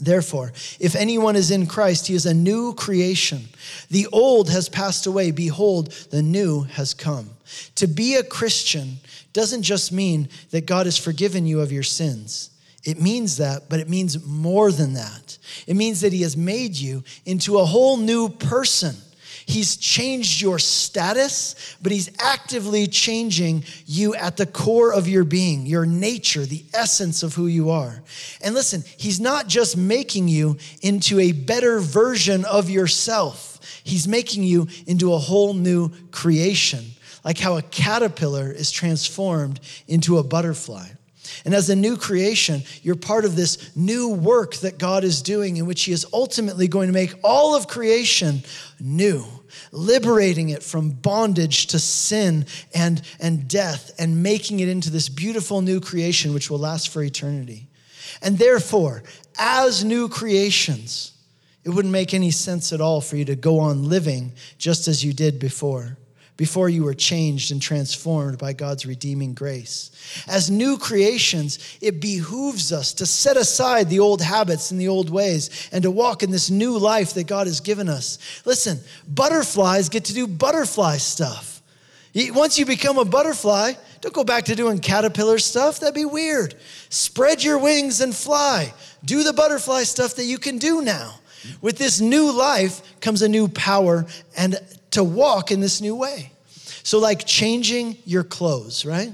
Therefore, 0.00 0.52
if 0.80 0.96
anyone 0.96 1.36
is 1.36 1.52
in 1.52 1.68
Christ, 1.68 2.08
he 2.08 2.14
is 2.14 2.26
a 2.26 2.34
new 2.34 2.74
creation. 2.74 3.42
The 3.88 4.08
old 4.08 4.50
has 4.50 4.68
passed 4.68 5.06
away. 5.06 5.30
Behold, 5.30 5.92
the 6.10 6.22
new 6.22 6.62
has 6.62 6.92
come. 6.92 7.30
To 7.76 7.86
be 7.86 8.16
a 8.16 8.24
Christian 8.24 8.96
doesn't 9.32 9.62
just 9.62 9.92
mean 9.92 10.28
that 10.50 10.66
God 10.66 10.86
has 10.86 10.98
forgiven 10.98 11.46
you 11.46 11.60
of 11.60 11.70
your 11.70 11.84
sins. 11.84 12.50
It 12.84 13.00
means 13.00 13.36
that, 13.36 13.68
but 13.68 13.80
it 13.80 13.88
means 13.88 14.24
more 14.26 14.72
than 14.72 14.94
that. 14.94 15.38
It 15.66 15.76
means 15.76 16.00
that 16.00 16.12
he 16.12 16.22
has 16.22 16.36
made 16.36 16.74
you 16.74 17.04
into 17.24 17.58
a 17.58 17.64
whole 17.64 17.96
new 17.96 18.28
person. 18.28 18.96
He's 19.46 19.76
changed 19.76 20.40
your 20.40 20.58
status, 20.58 21.76
but 21.82 21.92
He's 21.92 22.10
actively 22.18 22.86
changing 22.86 23.64
you 23.86 24.14
at 24.14 24.36
the 24.36 24.46
core 24.46 24.92
of 24.92 25.08
your 25.08 25.24
being, 25.24 25.66
your 25.66 25.84
nature, 25.84 26.46
the 26.46 26.64
essence 26.72 27.22
of 27.22 27.34
who 27.34 27.46
you 27.46 27.70
are. 27.70 28.02
And 28.40 28.54
listen, 28.54 28.84
He's 28.96 29.20
not 29.20 29.48
just 29.48 29.76
making 29.76 30.28
you 30.28 30.58
into 30.80 31.18
a 31.18 31.32
better 31.32 31.80
version 31.80 32.44
of 32.44 32.70
yourself, 32.70 33.60
He's 33.84 34.06
making 34.06 34.44
you 34.44 34.68
into 34.86 35.12
a 35.12 35.18
whole 35.18 35.54
new 35.54 35.90
creation, 36.10 36.84
like 37.24 37.38
how 37.38 37.56
a 37.56 37.62
caterpillar 37.62 38.50
is 38.50 38.70
transformed 38.70 39.60
into 39.88 40.18
a 40.18 40.22
butterfly. 40.22 40.88
And 41.44 41.54
as 41.54 41.70
a 41.70 41.76
new 41.76 41.96
creation, 41.96 42.62
you're 42.82 42.96
part 42.96 43.24
of 43.24 43.36
this 43.36 43.74
new 43.76 44.08
work 44.08 44.56
that 44.56 44.78
God 44.78 45.04
is 45.04 45.22
doing, 45.22 45.56
in 45.56 45.66
which 45.66 45.84
He 45.84 45.92
is 45.92 46.06
ultimately 46.12 46.68
going 46.68 46.88
to 46.88 46.92
make 46.92 47.14
all 47.22 47.54
of 47.54 47.68
creation 47.68 48.42
new, 48.80 49.24
liberating 49.70 50.50
it 50.50 50.62
from 50.62 50.90
bondage 50.90 51.68
to 51.68 51.78
sin 51.78 52.46
and, 52.74 53.02
and 53.20 53.48
death, 53.48 53.90
and 53.98 54.22
making 54.22 54.60
it 54.60 54.68
into 54.68 54.90
this 54.90 55.08
beautiful 55.08 55.62
new 55.62 55.80
creation 55.80 56.34
which 56.34 56.50
will 56.50 56.58
last 56.58 56.88
for 56.88 57.02
eternity. 57.02 57.68
And 58.20 58.38
therefore, 58.38 59.02
as 59.38 59.84
new 59.84 60.08
creations, 60.08 61.12
it 61.64 61.70
wouldn't 61.70 61.92
make 61.92 62.12
any 62.12 62.30
sense 62.30 62.72
at 62.72 62.80
all 62.80 63.00
for 63.00 63.16
you 63.16 63.24
to 63.26 63.36
go 63.36 63.60
on 63.60 63.88
living 63.88 64.32
just 64.58 64.88
as 64.88 65.04
you 65.04 65.12
did 65.12 65.38
before 65.38 65.96
before 66.42 66.68
you 66.68 66.82
were 66.82 66.92
changed 66.92 67.52
and 67.52 67.62
transformed 67.62 68.36
by 68.36 68.52
God's 68.52 68.84
redeeming 68.84 69.32
grace. 69.32 69.92
As 70.26 70.50
new 70.50 70.76
creations, 70.76 71.78
it 71.80 72.00
behooves 72.00 72.72
us 72.72 72.92
to 72.94 73.06
set 73.06 73.36
aside 73.36 73.88
the 73.88 74.00
old 74.00 74.20
habits 74.20 74.72
and 74.72 74.80
the 74.80 74.88
old 74.88 75.08
ways 75.08 75.68
and 75.70 75.84
to 75.84 75.90
walk 75.92 76.24
in 76.24 76.32
this 76.32 76.50
new 76.50 76.76
life 76.76 77.14
that 77.14 77.28
God 77.28 77.46
has 77.46 77.60
given 77.60 77.88
us. 77.88 78.18
Listen, 78.44 78.80
butterflies 79.06 79.88
get 79.88 80.06
to 80.06 80.14
do 80.14 80.26
butterfly 80.26 80.96
stuff. 80.96 81.62
Once 82.12 82.58
you 82.58 82.66
become 82.66 82.98
a 82.98 83.04
butterfly, 83.04 83.74
don't 84.00 84.12
go 84.12 84.24
back 84.24 84.46
to 84.46 84.56
doing 84.56 84.80
caterpillar 84.80 85.38
stuff. 85.38 85.78
That'd 85.78 85.94
be 85.94 86.04
weird. 86.04 86.56
Spread 86.88 87.44
your 87.44 87.58
wings 87.58 88.00
and 88.00 88.12
fly. 88.12 88.74
Do 89.04 89.22
the 89.22 89.32
butterfly 89.32 89.84
stuff 89.84 90.16
that 90.16 90.24
you 90.24 90.38
can 90.38 90.58
do 90.58 90.82
now. 90.82 91.20
With 91.60 91.78
this 91.78 92.00
new 92.00 92.32
life 92.32 93.00
comes 93.00 93.22
a 93.22 93.28
new 93.28 93.46
power 93.46 94.06
and 94.36 94.58
to 94.92 95.04
walk 95.04 95.50
in 95.50 95.60
this 95.60 95.80
new 95.80 95.96
way. 95.96 96.32
So, 96.84 96.98
like 96.98 97.26
changing 97.26 97.96
your 98.04 98.24
clothes, 98.24 98.84
right? 98.84 99.12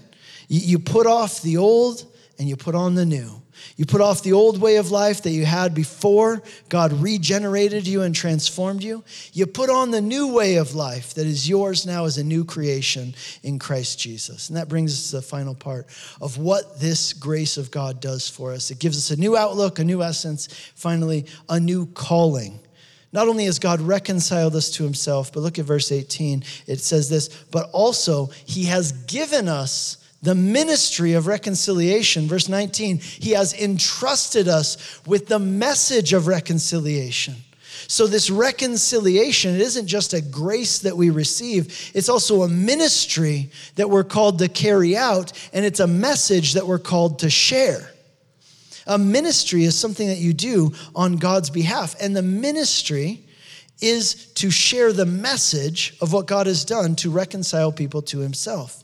You 0.48 0.78
put 0.78 1.06
off 1.06 1.42
the 1.42 1.58
old 1.58 2.04
and 2.38 2.48
you 2.48 2.56
put 2.56 2.74
on 2.74 2.94
the 2.94 3.04
new. 3.04 3.42
You 3.76 3.86
put 3.86 4.00
off 4.00 4.22
the 4.22 4.32
old 4.32 4.60
way 4.60 4.76
of 4.76 4.90
life 4.90 5.22
that 5.22 5.30
you 5.30 5.44
had 5.44 5.74
before 5.74 6.42
God 6.68 6.92
regenerated 6.92 7.86
you 7.86 8.02
and 8.02 8.14
transformed 8.14 8.82
you. 8.82 9.04
You 9.32 9.46
put 9.46 9.70
on 9.70 9.90
the 9.90 10.00
new 10.00 10.32
way 10.32 10.56
of 10.56 10.74
life 10.74 11.14
that 11.14 11.26
is 11.26 11.48
yours 11.48 11.86
now 11.86 12.04
as 12.04 12.18
a 12.18 12.24
new 12.24 12.44
creation 12.44 13.14
in 13.42 13.58
Christ 13.58 13.98
Jesus. 13.98 14.48
And 14.48 14.56
that 14.56 14.68
brings 14.68 14.92
us 14.92 15.10
to 15.10 15.16
the 15.16 15.22
final 15.22 15.54
part 15.54 15.86
of 16.20 16.38
what 16.38 16.80
this 16.80 17.12
grace 17.12 17.56
of 17.56 17.70
God 17.70 18.00
does 18.00 18.28
for 18.28 18.52
us. 18.52 18.70
It 18.70 18.78
gives 18.78 18.96
us 18.96 19.16
a 19.16 19.20
new 19.20 19.36
outlook, 19.36 19.78
a 19.78 19.84
new 19.84 20.02
essence, 20.02 20.48
finally, 20.74 21.26
a 21.48 21.60
new 21.60 21.86
calling. 21.86 22.60
Not 23.12 23.28
only 23.28 23.46
has 23.46 23.58
God 23.58 23.80
reconciled 23.80 24.54
us 24.54 24.70
to 24.72 24.84
himself, 24.84 25.32
but 25.32 25.40
look 25.40 25.58
at 25.58 25.64
verse 25.64 25.90
18. 25.90 26.44
It 26.66 26.80
says 26.80 27.08
this, 27.08 27.28
but 27.50 27.70
also 27.72 28.26
he 28.44 28.64
has 28.64 28.92
given 28.92 29.48
us 29.48 29.96
the 30.22 30.34
ministry 30.34 31.14
of 31.14 31.26
reconciliation. 31.26 32.26
Verse 32.26 32.48
19, 32.48 32.98
he 32.98 33.30
has 33.30 33.54
entrusted 33.54 34.48
us 34.48 35.00
with 35.06 35.26
the 35.26 35.38
message 35.38 36.12
of 36.12 36.26
reconciliation. 36.26 37.36
So, 37.86 38.06
this 38.06 38.28
reconciliation, 38.28 39.54
it 39.54 39.60
isn't 39.60 39.86
just 39.86 40.12
a 40.12 40.20
grace 40.20 40.80
that 40.80 40.96
we 40.96 41.10
receive, 41.10 41.92
it's 41.94 42.08
also 42.08 42.42
a 42.42 42.48
ministry 42.48 43.50
that 43.76 43.88
we're 43.88 44.04
called 44.04 44.40
to 44.40 44.48
carry 44.48 44.96
out, 44.96 45.32
and 45.52 45.64
it's 45.64 45.80
a 45.80 45.86
message 45.86 46.54
that 46.54 46.66
we're 46.66 46.80
called 46.80 47.20
to 47.20 47.30
share. 47.30 47.88
A 48.88 48.98
ministry 48.98 49.64
is 49.64 49.78
something 49.78 50.08
that 50.08 50.18
you 50.18 50.32
do 50.32 50.72
on 50.96 51.16
God's 51.16 51.50
behalf. 51.50 51.94
And 52.00 52.16
the 52.16 52.22
ministry 52.22 53.22
is 53.80 54.26
to 54.32 54.50
share 54.50 54.92
the 54.92 55.06
message 55.06 55.96
of 56.00 56.12
what 56.12 56.26
God 56.26 56.46
has 56.48 56.64
done 56.64 56.96
to 56.96 57.10
reconcile 57.10 57.70
people 57.70 58.02
to 58.02 58.18
himself. 58.18 58.82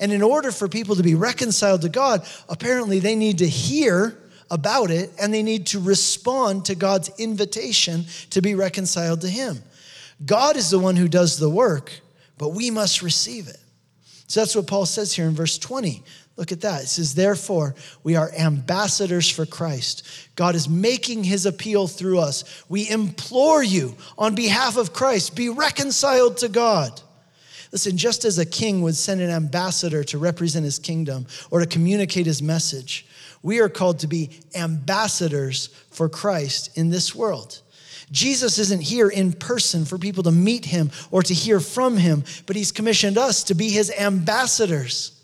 And 0.00 0.10
in 0.10 0.22
order 0.22 0.50
for 0.50 0.68
people 0.68 0.96
to 0.96 1.02
be 1.02 1.14
reconciled 1.14 1.82
to 1.82 1.88
God, 1.88 2.26
apparently 2.48 2.98
they 2.98 3.14
need 3.14 3.38
to 3.38 3.48
hear 3.48 4.18
about 4.50 4.90
it 4.90 5.10
and 5.18 5.32
they 5.32 5.42
need 5.42 5.66
to 5.68 5.80
respond 5.80 6.66
to 6.66 6.74
God's 6.74 7.10
invitation 7.18 8.04
to 8.30 8.42
be 8.42 8.54
reconciled 8.54 9.22
to 9.22 9.28
Him. 9.28 9.62
God 10.24 10.56
is 10.56 10.70
the 10.70 10.78
one 10.78 10.94
who 10.94 11.08
does 11.08 11.38
the 11.38 11.50
work, 11.50 11.92
but 12.38 12.50
we 12.50 12.70
must 12.70 13.02
receive 13.02 13.48
it. 13.48 13.56
So 14.28 14.40
that's 14.40 14.54
what 14.54 14.66
Paul 14.66 14.86
says 14.86 15.12
here 15.12 15.26
in 15.26 15.34
verse 15.34 15.58
20. 15.58 16.02
Look 16.36 16.50
at 16.50 16.62
that. 16.62 16.84
It 16.84 16.88
says, 16.88 17.14
Therefore, 17.14 17.74
we 18.02 18.16
are 18.16 18.32
ambassadors 18.38 19.28
for 19.28 19.44
Christ. 19.44 20.06
God 20.34 20.54
is 20.54 20.68
making 20.68 21.24
his 21.24 21.44
appeal 21.44 21.86
through 21.86 22.20
us. 22.20 22.64
We 22.68 22.88
implore 22.88 23.62
you 23.62 23.94
on 24.16 24.34
behalf 24.34 24.76
of 24.76 24.92
Christ, 24.92 25.36
be 25.36 25.50
reconciled 25.50 26.38
to 26.38 26.48
God. 26.48 27.00
Listen, 27.70 27.96
just 27.96 28.24
as 28.24 28.38
a 28.38 28.46
king 28.46 28.82
would 28.82 28.96
send 28.96 29.20
an 29.20 29.30
ambassador 29.30 30.04
to 30.04 30.18
represent 30.18 30.64
his 30.64 30.78
kingdom 30.78 31.26
or 31.50 31.60
to 31.60 31.66
communicate 31.66 32.26
his 32.26 32.42
message, 32.42 33.06
we 33.42 33.60
are 33.60 33.68
called 33.68 33.98
to 34.00 34.06
be 34.06 34.30
ambassadors 34.54 35.68
for 35.90 36.08
Christ 36.08 36.76
in 36.76 36.90
this 36.90 37.14
world. 37.14 37.60
Jesus 38.10 38.58
isn't 38.58 38.82
here 38.82 39.08
in 39.08 39.32
person 39.32 39.86
for 39.86 39.96
people 39.96 40.22
to 40.24 40.30
meet 40.30 40.66
him 40.66 40.90
or 41.10 41.22
to 41.22 41.32
hear 41.32 41.60
from 41.60 41.96
him, 41.96 42.24
but 42.46 42.56
he's 42.56 42.70
commissioned 42.70 43.16
us 43.16 43.44
to 43.44 43.54
be 43.54 43.70
his 43.70 43.90
ambassadors. 43.90 45.18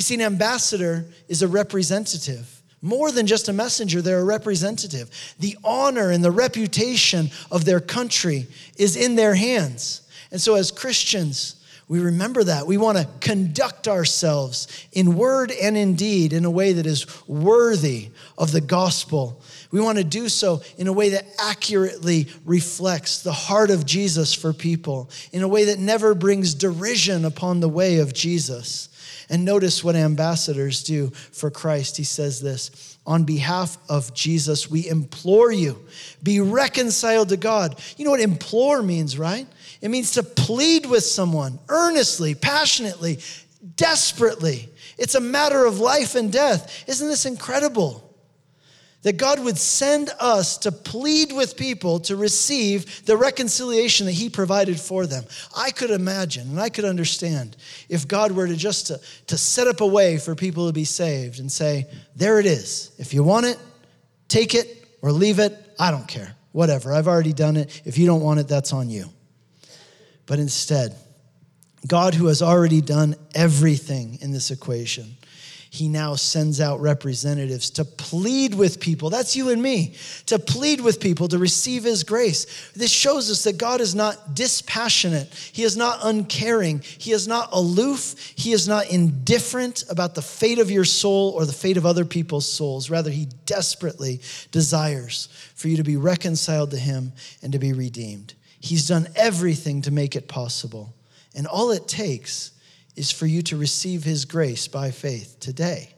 You 0.00 0.02
see, 0.02 0.14
an 0.14 0.22
ambassador 0.22 1.04
is 1.28 1.42
a 1.42 1.46
representative. 1.46 2.62
More 2.80 3.12
than 3.12 3.26
just 3.26 3.50
a 3.50 3.52
messenger, 3.52 4.00
they're 4.00 4.20
a 4.20 4.24
representative. 4.24 5.10
The 5.38 5.58
honor 5.62 6.10
and 6.10 6.24
the 6.24 6.30
reputation 6.30 7.30
of 7.50 7.66
their 7.66 7.80
country 7.80 8.46
is 8.78 8.96
in 8.96 9.14
their 9.14 9.34
hands. 9.34 10.00
And 10.32 10.40
so, 10.40 10.54
as 10.54 10.70
Christians, 10.70 11.62
we 11.86 12.00
remember 12.00 12.42
that. 12.44 12.66
We 12.66 12.78
want 12.78 12.96
to 12.96 13.06
conduct 13.20 13.88
ourselves 13.88 14.86
in 14.92 15.16
word 15.16 15.52
and 15.52 15.76
in 15.76 15.96
deed 15.96 16.32
in 16.32 16.46
a 16.46 16.50
way 16.50 16.72
that 16.72 16.86
is 16.86 17.06
worthy 17.28 18.08
of 18.38 18.52
the 18.52 18.62
gospel. 18.62 19.42
We 19.70 19.82
want 19.82 19.98
to 19.98 20.04
do 20.04 20.30
so 20.30 20.62
in 20.78 20.86
a 20.86 20.94
way 20.94 21.10
that 21.10 21.26
accurately 21.38 22.28
reflects 22.46 23.22
the 23.22 23.34
heart 23.34 23.68
of 23.68 23.84
Jesus 23.84 24.32
for 24.32 24.54
people, 24.54 25.10
in 25.30 25.42
a 25.42 25.48
way 25.48 25.66
that 25.66 25.78
never 25.78 26.14
brings 26.14 26.54
derision 26.54 27.26
upon 27.26 27.60
the 27.60 27.68
way 27.68 27.98
of 27.98 28.14
Jesus. 28.14 28.86
And 29.30 29.44
notice 29.44 29.84
what 29.84 29.94
ambassadors 29.94 30.82
do 30.82 31.10
for 31.10 31.52
Christ. 31.52 31.96
He 31.96 32.04
says 32.04 32.40
this 32.42 32.98
On 33.06 33.22
behalf 33.24 33.78
of 33.88 34.12
Jesus, 34.12 34.68
we 34.68 34.88
implore 34.88 35.52
you, 35.52 35.80
be 36.22 36.40
reconciled 36.40 37.28
to 37.30 37.36
God. 37.36 37.80
You 37.96 38.04
know 38.04 38.10
what 38.10 38.20
implore 38.20 38.82
means, 38.82 39.16
right? 39.16 39.46
It 39.80 39.88
means 39.88 40.12
to 40.12 40.24
plead 40.24 40.84
with 40.84 41.04
someone 41.04 41.60
earnestly, 41.68 42.34
passionately, 42.34 43.20
desperately. 43.76 44.68
It's 44.98 45.14
a 45.14 45.20
matter 45.20 45.64
of 45.64 45.78
life 45.78 46.16
and 46.16 46.30
death. 46.32 46.84
Isn't 46.88 47.08
this 47.08 47.24
incredible? 47.24 48.09
That 49.02 49.16
God 49.16 49.40
would 49.40 49.56
send 49.56 50.10
us 50.20 50.58
to 50.58 50.70
plead 50.70 51.32
with 51.32 51.56
people 51.56 52.00
to 52.00 52.16
receive 52.16 53.06
the 53.06 53.16
reconciliation 53.16 54.04
that 54.06 54.12
He 54.12 54.28
provided 54.28 54.78
for 54.78 55.06
them. 55.06 55.24
I 55.56 55.70
could 55.70 55.90
imagine 55.90 56.50
and 56.50 56.60
I 56.60 56.68
could 56.68 56.84
understand 56.84 57.56
if 57.88 58.06
God 58.06 58.32
were 58.32 58.46
to 58.46 58.56
just 58.56 58.88
to, 58.88 59.00
to 59.28 59.38
set 59.38 59.66
up 59.66 59.80
a 59.80 59.86
way 59.86 60.18
for 60.18 60.34
people 60.34 60.66
to 60.66 60.72
be 60.74 60.84
saved 60.84 61.40
and 61.40 61.50
say, 61.50 61.86
there 62.14 62.38
it 62.38 62.46
is. 62.46 62.92
If 62.98 63.14
you 63.14 63.22
want 63.22 63.46
it, 63.46 63.58
take 64.28 64.54
it 64.54 64.86
or 65.00 65.12
leave 65.12 65.38
it. 65.38 65.56
I 65.78 65.90
don't 65.90 66.06
care. 66.06 66.36
Whatever. 66.52 66.92
I've 66.92 67.08
already 67.08 67.32
done 67.32 67.56
it. 67.56 67.80
If 67.86 67.96
you 67.96 68.06
don't 68.06 68.20
want 68.20 68.40
it, 68.40 68.48
that's 68.48 68.72
on 68.72 68.90
you. 68.90 69.06
But 70.26 70.40
instead, 70.40 70.94
God, 71.86 72.14
who 72.14 72.26
has 72.26 72.42
already 72.42 72.80
done 72.80 73.16
everything 73.34 74.18
in 74.20 74.32
this 74.32 74.50
equation, 74.50 75.16
he 75.72 75.88
now 75.88 76.16
sends 76.16 76.60
out 76.60 76.80
representatives 76.80 77.70
to 77.70 77.84
plead 77.84 78.54
with 78.54 78.80
people. 78.80 79.08
That's 79.08 79.36
you 79.36 79.50
and 79.50 79.62
me, 79.62 79.94
to 80.26 80.40
plead 80.40 80.80
with 80.80 80.98
people 80.98 81.28
to 81.28 81.38
receive 81.38 81.84
his 81.84 82.02
grace. 82.02 82.72
This 82.74 82.90
shows 82.90 83.30
us 83.30 83.44
that 83.44 83.56
God 83.56 83.80
is 83.80 83.94
not 83.94 84.34
dispassionate, 84.34 85.32
he 85.52 85.62
is 85.62 85.76
not 85.76 86.00
uncaring, 86.02 86.80
he 86.80 87.12
is 87.12 87.28
not 87.28 87.50
aloof, 87.52 88.32
he 88.34 88.50
is 88.50 88.66
not 88.66 88.90
indifferent 88.90 89.84
about 89.88 90.16
the 90.16 90.22
fate 90.22 90.58
of 90.58 90.72
your 90.72 90.84
soul 90.84 91.30
or 91.30 91.46
the 91.46 91.52
fate 91.52 91.76
of 91.76 91.86
other 91.86 92.04
people's 92.04 92.50
souls. 92.50 92.90
Rather, 92.90 93.10
he 93.10 93.28
desperately 93.46 94.20
desires 94.50 95.28
for 95.54 95.68
you 95.68 95.76
to 95.76 95.84
be 95.84 95.96
reconciled 95.96 96.72
to 96.72 96.78
him 96.78 97.12
and 97.42 97.52
to 97.52 97.60
be 97.60 97.72
redeemed. 97.72 98.34
He's 98.58 98.88
done 98.88 99.06
everything 99.14 99.82
to 99.82 99.92
make 99.92 100.16
it 100.16 100.26
possible. 100.26 100.92
And 101.36 101.46
all 101.46 101.70
it 101.70 101.86
takes 101.86 102.50
is 102.96 103.10
for 103.10 103.26
you 103.26 103.42
to 103.42 103.56
receive 103.56 104.04
His 104.04 104.24
grace 104.24 104.68
by 104.68 104.90
faith 104.90 105.38
today. 105.40 105.94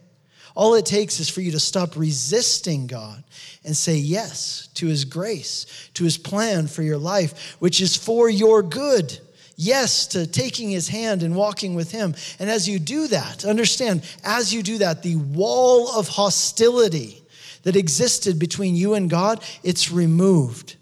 All 0.55 0.75
it 0.75 0.85
takes 0.85 1.19
is 1.19 1.29
for 1.29 1.41
you 1.41 1.51
to 1.51 1.59
stop 1.59 1.95
resisting 1.95 2.85
God 2.85 3.23
and 3.63 3.75
say 3.75 3.95
yes 3.95 4.69
to 4.75 4.87
His 4.87 5.05
grace, 5.05 5.89
to 5.95 6.03
His 6.03 6.17
plan 6.17 6.67
for 6.67 6.83
your 6.83 6.97
life, 6.97 7.55
which 7.59 7.81
is 7.81 7.95
for 7.95 8.29
your 8.29 8.61
good. 8.61 9.19
Yes 9.55 10.07
to 10.07 10.27
taking 10.27 10.69
His 10.69 10.87
hand 10.87 11.23
and 11.23 11.35
walking 11.35 11.75
with 11.75 11.91
Him. 11.91 12.15
And 12.39 12.49
as 12.49 12.69
you 12.69 12.79
do 12.79 13.07
that, 13.07 13.45
understand, 13.45 14.03
as 14.23 14.53
you 14.53 14.63
do 14.63 14.79
that, 14.79 15.01
the 15.01 15.15
wall 15.15 15.89
of 15.89 16.07
hostility 16.07 17.23
that 17.63 17.75
existed 17.75 18.37
between 18.37 18.75
you 18.75 18.93
and 18.93 19.09
God, 19.09 19.43
it's 19.63 19.91
removed 19.91 20.75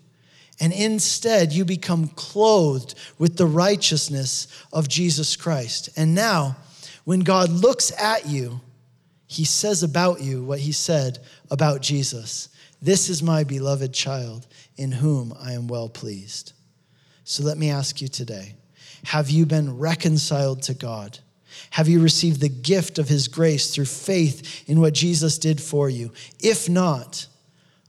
and 0.62 0.72
instead 0.72 1.52
you 1.52 1.66
become 1.66 2.08
clothed 2.10 2.94
with 3.18 3.36
the 3.36 3.48
righteousness 3.48 4.48
of 4.72 4.88
Jesus 4.88 5.36
Christ. 5.36 5.90
And 5.98 6.14
now, 6.14 6.56
when 7.04 7.22
God 7.22 7.50
looks 7.50 7.92
at 8.00 8.28
you, 8.28 8.62
he 9.26 9.44
says 9.44 9.82
about 9.82 10.22
you 10.22 10.44
what 10.44 10.60
he 10.60 10.72
said 10.72 11.18
about 11.50 11.82
Jesus 11.82 12.48
This 12.80 13.10
is 13.10 13.24
my 13.24 13.44
beloved 13.44 13.92
child 13.92 14.46
in 14.78 14.92
whom 14.92 15.34
I 15.40 15.54
am 15.54 15.68
well 15.68 15.90
pleased. 15.90 16.54
So 17.24 17.44
let 17.44 17.58
me 17.58 17.72
ask 17.72 18.00
you 18.00 18.08
today 18.08 18.54
have 19.06 19.32
you 19.32 19.48
been 19.48 19.80
reconciled 19.80 20.62
to 20.64 20.76
God? 20.76 21.18
Have 21.72 21.88
you 21.88 22.02
received 22.02 22.40
the 22.40 22.50
gift 22.50 23.00
of 23.00 23.10
his 23.10 23.28
grace 23.28 23.74
through 23.74 23.86
faith 23.86 24.70
in 24.70 24.80
what 24.80 24.94
Jesus 24.94 25.40
did 25.40 25.60
for 25.60 25.90
you? 25.90 26.12
If 26.40 26.70
not, 26.70 27.26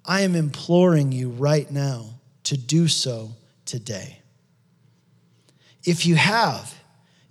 I 0.07 0.23
am 0.23 0.35
imploring 0.35 1.13
you 1.13 1.29
right 1.29 1.71
now 1.71 2.22
to 2.45 2.57
do 2.57 2.89
so 2.89 3.31
today. 3.65 4.21
If 5.85 6.07
you 6.07 6.15
have, 6.15 6.75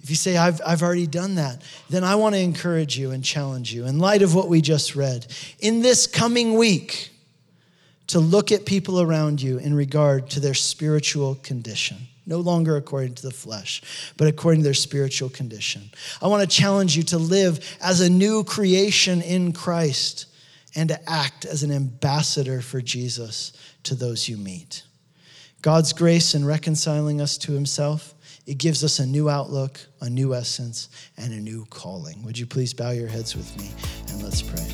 if 0.01 0.09
you 0.09 0.15
say, 0.15 0.35
I've, 0.35 0.61
I've 0.65 0.81
already 0.81 1.07
done 1.07 1.35
that, 1.35 1.61
then 1.89 2.03
I 2.03 2.15
want 2.15 2.35
to 2.35 2.41
encourage 2.41 2.97
you 2.97 3.11
and 3.11 3.23
challenge 3.23 3.73
you, 3.73 3.85
in 3.85 3.99
light 3.99 4.21
of 4.21 4.33
what 4.35 4.49
we 4.49 4.61
just 4.61 4.95
read, 4.95 5.27
in 5.59 5.81
this 5.81 6.07
coming 6.07 6.55
week, 6.55 7.09
to 8.07 8.19
look 8.19 8.51
at 8.51 8.65
people 8.65 8.99
around 8.99 9.41
you 9.41 9.57
in 9.57 9.73
regard 9.73 10.29
to 10.31 10.39
their 10.39 10.53
spiritual 10.53 11.35
condition. 11.35 11.97
No 12.25 12.39
longer 12.39 12.75
according 12.75 13.15
to 13.15 13.21
the 13.23 13.31
flesh, 13.31 13.81
but 14.17 14.27
according 14.27 14.61
to 14.61 14.63
their 14.65 14.73
spiritual 14.73 15.29
condition. 15.29 15.89
I 16.21 16.27
want 16.27 16.41
to 16.41 16.55
challenge 16.55 16.97
you 16.97 17.03
to 17.03 17.17
live 17.17 17.77
as 17.81 18.01
a 18.01 18.09
new 18.09 18.43
creation 18.43 19.21
in 19.21 19.53
Christ 19.53 20.25
and 20.75 20.89
to 20.89 21.09
act 21.09 21.45
as 21.45 21.63
an 21.63 21.71
ambassador 21.71 22.61
for 22.61 22.81
Jesus 22.81 23.53
to 23.83 23.95
those 23.95 24.27
you 24.27 24.37
meet. 24.37 24.83
God's 25.61 25.93
grace 25.93 26.33
in 26.33 26.43
reconciling 26.43 27.21
us 27.21 27.37
to 27.39 27.51
himself, 27.51 28.15
it 28.47 28.57
gives 28.57 28.83
us 28.83 28.97
a 28.97 29.05
new 29.05 29.29
outlook, 29.29 29.79
a 30.01 30.09
new 30.09 30.33
essence, 30.33 30.89
and 31.17 31.31
a 31.31 31.39
new 31.39 31.65
calling. 31.69 32.23
Would 32.23 32.39
you 32.39 32.47
please 32.47 32.73
bow 32.73 32.89
your 32.89 33.07
heads 33.07 33.35
with 33.35 33.55
me 33.59 33.69
and 34.09 34.23
let's 34.23 34.41
pray. 34.41 34.67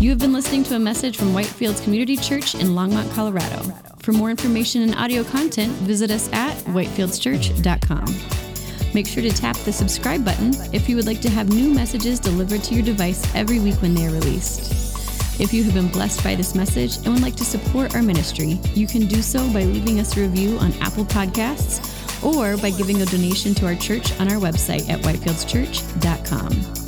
You 0.00 0.08
have 0.08 0.18
been 0.18 0.32
listening 0.32 0.64
to 0.64 0.76
a 0.76 0.78
message 0.78 1.18
from 1.18 1.34
Whitefields 1.34 1.84
Community 1.84 2.16
Church 2.16 2.54
in 2.54 2.68
Longmont, 2.68 3.14
Colorado. 3.14 3.62
For 3.98 4.12
more 4.12 4.30
information 4.30 4.80
and 4.82 4.94
audio 4.94 5.24
content, 5.24 5.70
visit 5.82 6.10
us 6.10 6.32
at 6.32 6.56
whitefieldschurch.com. 6.64 8.94
Make 8.94 9.06
sure 9.06 9.22
to 9.22 9.30
tap 9.30 9.56
the 9.58 9.72
subscribe 9.72 10.24
button 10.24 10.54
if 10.74 10.88
you 10.88 10.96
would 10.96 11.06
like 11.06 11.20
to 11.20 11.30
have 11.30 11.50
new 11.50 11.72
messages 11.72 12.18
delivered 12.18 12.64
to 12.64 12.74
your 12.74 12.84
device 12.84 13.22
every 13.34 13.60
week 13.60 13.76
when 13.76 13.94
they 13.94 14.06
are 14.06 14.10
released. 14.10 14.91
If 15.38 15.52
you 15.52 15.64
have 15.64 15.74
been 15.74 15.88
blessed 15.88 16.22
by 16.22 16.34
this 16.34 16.54
message 16.54 16.96
and 16.98 17.08
would 17.08 17.22
like 17.22 17.36
to 17.36 17.44
support 17.44 17.94
our 17.94 18.02
ministry, 18.02 18.60
you 18.74 18.86
can 18.86 19.06
do 19.06 19.22
so 19.22 19.50
by 19.52 19.64
leaving 19.64 19.98
us 19.98 20.16
a 20.16 20.20
review 20.20 20.58
on 20.58 20.72
Apple 20.80 21.04
Podcasts 21.04 21.88
or 22.22 22.56
by 22.58 22.70
giving 22.70 23.02
a 23.02 23.06
donation 23.06 23.54
to 23.54 23.66
our 23.66 23.74
church 23.74 24.18
on 24.20 24.30
our 24.30 24.38
website 24.38 24.88
at 24.88 25.00
whitefieldschurch.com. 25.00 26.81